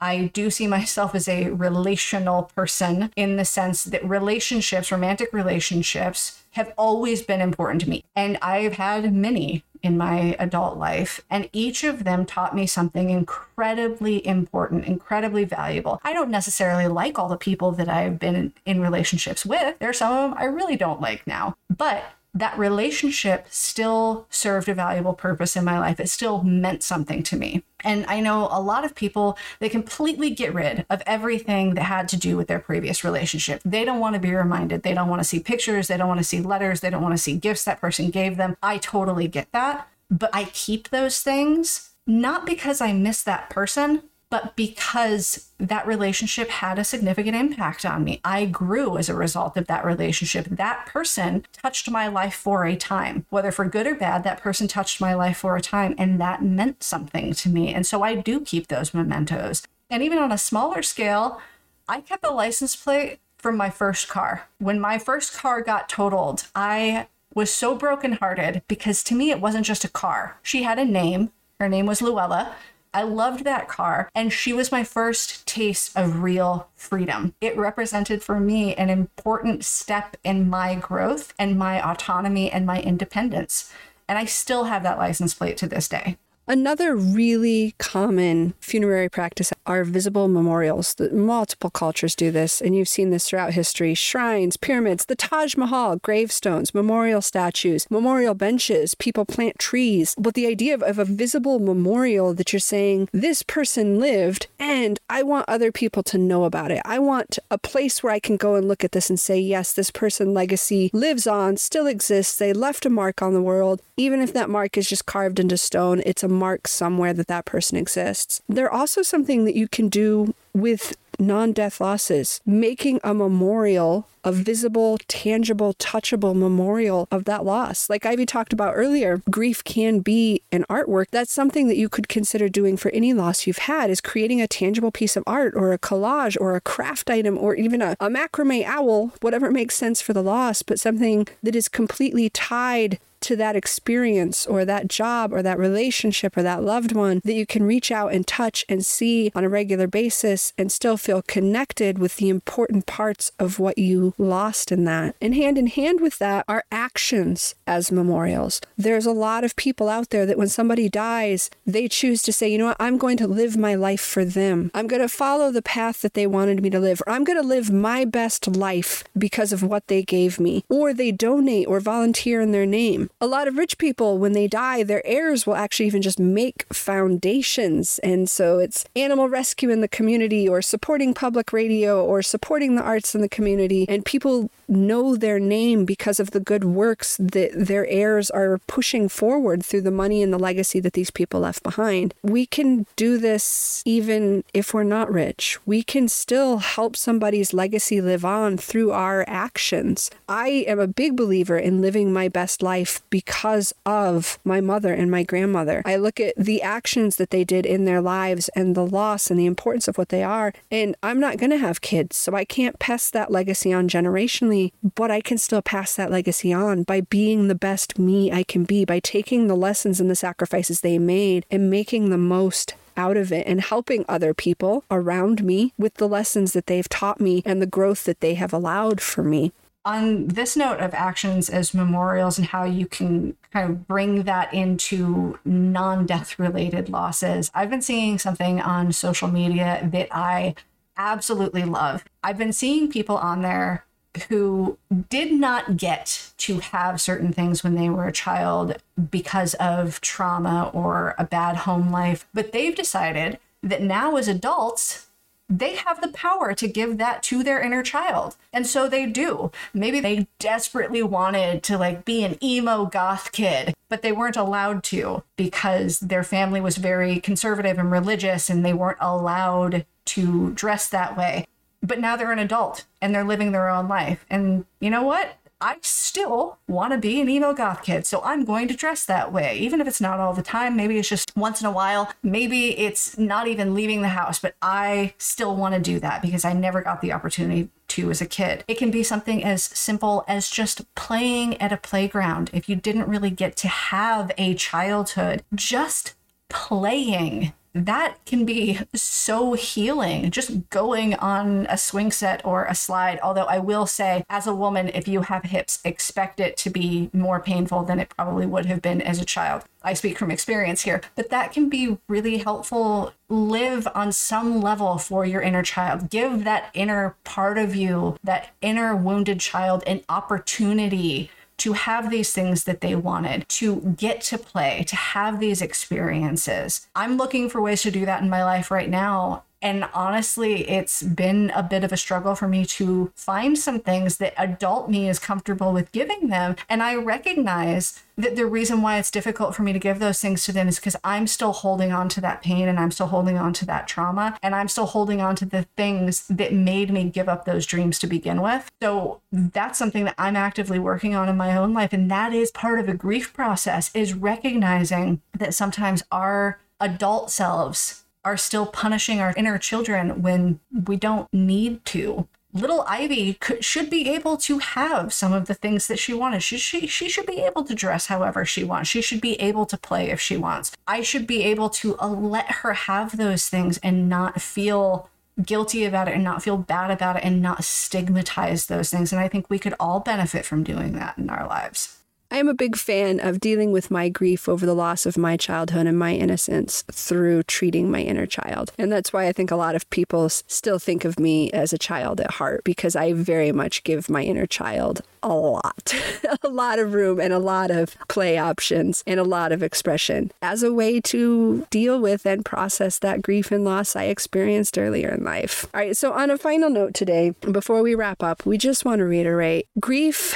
[0.00, 6.42] I do see myself as a relational person in the sense that relationships, romantic relationships,
[6.56, 8.02] have always been important to me.
[8.16, 13.10] And I've had many in my adult life, and each of them taught me something
[13.10, 16.00] incredibly important, incredibly valuable.
[16.02, 19.78] I don't necessarily like all the people that I've been in relationships with.
[19.78, 22.02] There are some of them I really don't like now, but
[22.36, 25.98] that relationship still served a valuable purpose in my life.
[25.98, 27.64] It still meant something to me.
[27.82, 32.08] And I know a lot of people, they completely get rid of everything that had
[32.08, 33.62] to do with their previous relationship.
[33.64, 34.82] They don't want to be reminded.
[34.82, 35.88] They don't want to see pictures.
[35.88, 36.80] They don't want to see letters.
[36.80, 38.56] They don't want to see gifts that person gave them.
[38.62, 39.88] I totally get that.
[40.10, 44.02] But I keep those things not because I miss that person,
[44.36, 48.20] but because that relationship had a significant impact on me.
[48.22, 50.44] I grew as a result of that relationship.
[50.50, 54.68] That person touched my life for a time, whether for good or bad, that person
[54.68, 57.72] touched my life for a time, and that meant something to me.
[57.72, 59.62] And so I do keep those mementos.
[59.88, 61.40] And even on a smaller scale,
[61.88, 64.48] I kept a license plate from my first car.
[64.58, 69.64] When my first car got totaled, I was so brokenhearted because to me, it wasn't
[69.64, 70.36] just a car.
[70.42, 71.30] She had a name.
[71.58, 72.54] Her name was Luella.
[72.96, 77.34] I loved that car, and she was my first taste of real freedom.
[77.42, 82.80] It represented for me an important step in my growth and my autonomy and my
[82.80, 83.70] independence.
[84.08, 86.16] And I still have that license plate to this day.
[86.48, 90.94] Another really common funerary practice are visible memorials.
[91.10, 95.96] multiple cultures do this, and you've seen this throughout history shrines, pyramids, the Taj Mahal,
[95.96, 100.14] gravestones, memorial statues, memorial benches, people plant trees.
[100.16, 105.00] But the idea of, of a visible memorial that you're saying, this person lived, and
[105.10, 106.80] I want other people to know about it.
[106.84, 109.72] I want a place where I can go and look at this and say, yes,
[109.72, 112.36] this person legacy lives on, still exists.
[112.36, 113.82] They left a mark on the world.
[113.96, 117.44] Even if that mark is just carved into stone, it's a mark somewhere that that
[117.44, 118.42] person exists.
[118.48, 124.32] They're also something that you can do with non death losses, making a memorial, a
[124.32, 127.88] visible, tangible, touchable memorial of that loss.
[127.88, 131.06] Like Ivy talked about earlier, grief can be an artwork.
[131.12, 134.48] That's something that you could consider doing for any loss you've had is creating a
[134.48, 138.08] tangible piece of art or a collage or a craft item or even a, a
[138.08, 143.36] macrame owl, whatever makes sense for the loss, but something that is completely tied to
[143.36, 147.64] that experience or that job or that relationship or that loved one that you can
[147.64, 152.16] reach out and touch and see on a regular basis and still feel connected with
[152.16, 155.16] the important parts of what you lost in that.
[155.20, 158.60] And hand in hand with that are actions as memorials.
[158.76, 162.48] There's a lot of people out there that when somebody dies, they choose to say,
[162.48, 164.70] you know what, I'm going to live my life for them.
[164.74, 167.40] I'm going to follow the path that they wanted me to live, or I'm going
[167.40, 170.64] to live my best life because of what they gave me.
[170.68, 174.46] Or they donate or volunteer in their name a lot of rich people, when they
[174.46, 177.98] die, their heirs will actually even just make foundations.
[178.00, 182.82] And so it's animal rescue in the community or supporting public radio or supporting the
[182.82, 183.86] arts in the community.
[183.96, 189.08] And people know their name because of the good works that their heirs are pushing
[189.08, 192.14] forward through the money and the legacy that these people left behind.
[192.22, 195.58] We can do this even if we're not rich.
[195.66, 200.10] We can still help somebody's legacy live on through our actions.
[200.28, 205.10] I am a big believer in living my best life because of my mother and
[205.10, 205.82] my grandmother.
[205.84, 209.38] I look at the actions that they did in their lives and the loss and
[209.38, 210.52] the importance of what they are.
[210.70, 214.55] And I'm not going to have kids, so I can't pass that legacy on generationally
[214.56, 218.42] family, but I can still pass that legacy on by being the best me I
[218.42, 222.74] can be, by taking the lessons and the sacrifices they made and making the most
[222.96, 227.20] out of it and helping other people around me with the lessons that they've taught
[227.20, 229.52] me and the growth that they have allowed for me.
[229.84, 234.52] On this note of actions as memorials and how you can kind of bring that
[234.52, 240.56] into non death related losses, I've been seeing something on social media that I
[240.96, 242.04] absolutely love.
[242.24, 243.85] I've been seeing people on there
[244.24, 244.78] who
[245.08, 248.76] did not get to have certain things when they were a child
[249.10, 255.06] because of trauma or a bad home life, but they've decided that now as adults,
[255.48, 258.36] they have the power to give that to their inner child.
[258.52, 259.52] And so they do.
[259.72, 264.82] Maybe they desperately wanted to like be an emo goth kid, but they weren't allowed
[264.84, 270.88] to because their family was very conservative and religious and they weren't allowed to dress
[270.88, 271.46] that way
[271.82, 274.24] but now they're an adult and they're living their own life.
[274.30, 275.38] And you know what?
[275.58, 279.32] I still want to be an emo goth kid, so I'm going to dress that
[279.32, 280.76] way, even if it's not all the time.
[280.76, 282.12] Maybe it's just once in a while.
[282.22, 286.44] Maybe it's not even leaving the house, but I still want to do that because
[286.44, 288.64] I never got the opportunity to as a kid.
[288.68, 292.50] It can be something as simple as just playing at a playground.
[292.52, 296.14] If you didn't really get to have a childhood, just
[296.50, 297.54] playing
[297.84, 303.18] that can be so healing just going on a swing set or a slide.
[303.22, 307.10] Although i will say as a woman if you have hips expect it to be
[307.12, 309.64] more painful than it probably would have been as a child.
[309.82, 313.12] I speak from experience here but that can be really helpful.
[313.28, 316.10] Live on some level for your inner child.
[316.10, 322.32] Give that inner part of you that inner wounded child an opportunity to have these
[322.32, 326.86] things that they wanted, to get to play, to have these experiences.
[326.94, 329.44] I'm looking for ways to do that in my life right now.
[329.62, 334.18] And honestly, it's been a bit of a struggle for me to find some things
[334.18, 336.56] that adult me is comfortable with giving them.
[336.68, 340.44] And I recognize that the reason why it's difficult for me to give those things
[340.44, 343.36] to them is because I'm still holding on to that pain and I'm still holding
[343.36, 347.04] on to that trauma and I'm still holding on to the things that made me
[347.04, 348.70] give up those dreams to begin with.
[348.80, 351.92] So that's something that I'm actively working on in my own life.
[351.92, 358.04] And that is part of a grief process is recognizing that sometimes our adult selves
[358.26, 362.26] are still punishing our inner children when we don't need to.
[362.52, 366.42] Little Ivy could, should be able to have some of the things that she wanted.
[366.42, 368.88] She, she, she should be able to dress however she wants.
[368.90, 370.72] She should be able to play if she wants.
[370.88, 375.08] I should be able to uh, let her have those things and not feel
[375.40, 379.12] guilty about it and not feel bad about it and not stigmatize those things.
[379.12, 381.95] And I think we could all benefit from doing that in our lives.
[382.30, 385.36] I am a big fan of dealing with my grief over the loss of my
[385.36, 388.72] childhood and my innocence through treating my inner child.
[388.78, 391.78] And that's why I think a lot of people still think of me as a
[391.78, 395.94] child at heart because I very much give my inner child a lot,
[396.42, 400.32] a lot of room and a lot of play options and a lot of expression
[400.42, 405.10] as a way to deal with and process that grief and loss I experienced earlier
[405.10, 405.66] in life.
[405.74, 408.98] All right, so on a final note today, before we wrap up, we just want
[408.98, 410.34] to reiterate grief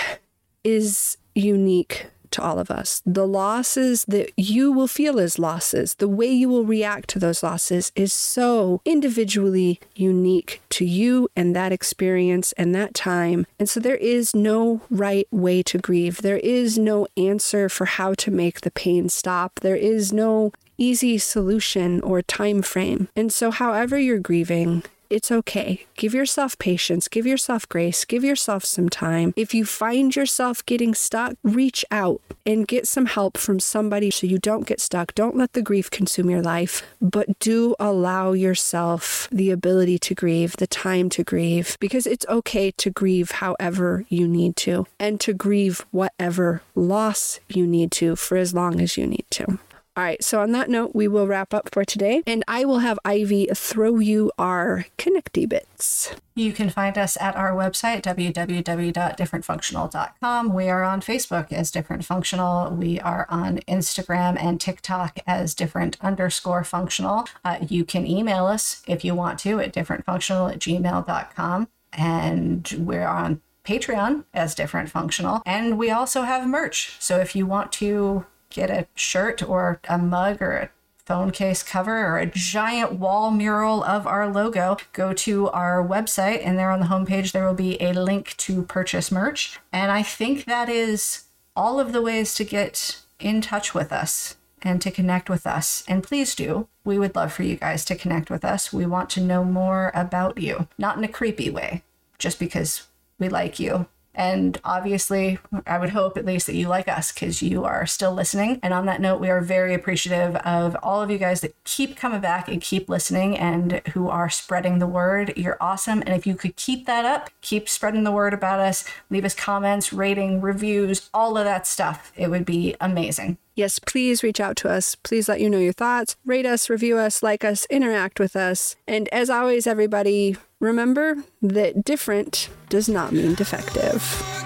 [0.63, 3.03] is unique to all of us.
[3.05, 7.43] The losses that you will feel as losses, the way you will react to those
[7.43, 13.47] losses is so individually unique to you and that experience and that time.
[13.59, 16.23] And so there is no right way to grieve.
[16.23, 19.61] There is no answer for how to make the pain stop.
[19.61, 23.09] There is no easy solution or time frame.
[23.15, 25.87] And so however you're grieving, it's okay.
[25.97, 29.35] Give yourself patience, give yourself grace, give yourself some time.
[29.37, 34.27] If you find yourself getting stuck, reach out and get some help from somebody so
[34.27, 35.15] you don't get stuck.
[35.15, 40.57] Don't let the grief consume your life, but do allow yourself the ability to grieve,
[40.57, 45.33] the time to grieve, because it's okay to grieve however you need to and to
[45.33, 49.59] grieve whatever loss you need to for as long as you need to.
[50.01, 52.79] All right, so on that note, we will wrap up for today, and I will
[52.79, 56.15] have Ivy throw you our connecty bits.
[56.35, 60.55] You can find us at our website, www.differentfunctional.com.
[60.55, 62.71] We are on Facebook as Different Functional.
[62.71, 67.29] We are on Instagram and TikTok as Different underscore functional.
[67.45, 71.69] Uh, you can email us if you want to at differentfunctional at gmail.com.
[71.93, 75.43] And we're on Patreon as Different Functional.
[75.45, 76.97] And we also have merch.
[76.99, 80.71] So if you want to get a shirt or a mug or a
[81.11, 86.41] phone case cover or a giant wall mural of our logo, go to our website
[86.45, 89.59] and there on the homepage there will be a link to purchase merch.
[89.73, 91.25] And I think that is
[91.57, 95.83] all of the ways to get in touch with us and to connect with us.
[95.89, 96.69] And please do.
[96.85, 98.73] We would love for you guys to connect with us.
[98.73, 101.83] We want to know more about you, not in a creepy way,
[102.19, 102.87] just because
[103.19, 107.43] we like you and obviously, I would hope at least that you like us because
[107.43, 108.59] you are still listening.
[108.63, 111.97] And on that note, we are very appreciative of all of you guys that keep
[111.97, 115.33] coming back and keep listening and who are spreading the word.
[115.37, 116.01] You're awesome.
[116.01, 119.35] And if you could keep that up, keep spreading the word about us, leave us
[119.35, 123.39] comments, rating, reviews, all of that stuff, it would be amazing.
[123.61, 124.95] Yes, please reach out to us.
[124.95, 126.17] Please let you know your thoughts.
[126.25, 128.75] Rate us, review us, like us, interact with us.
[128.89, 134.40] And as always, everybody, remember that different does not mean defective.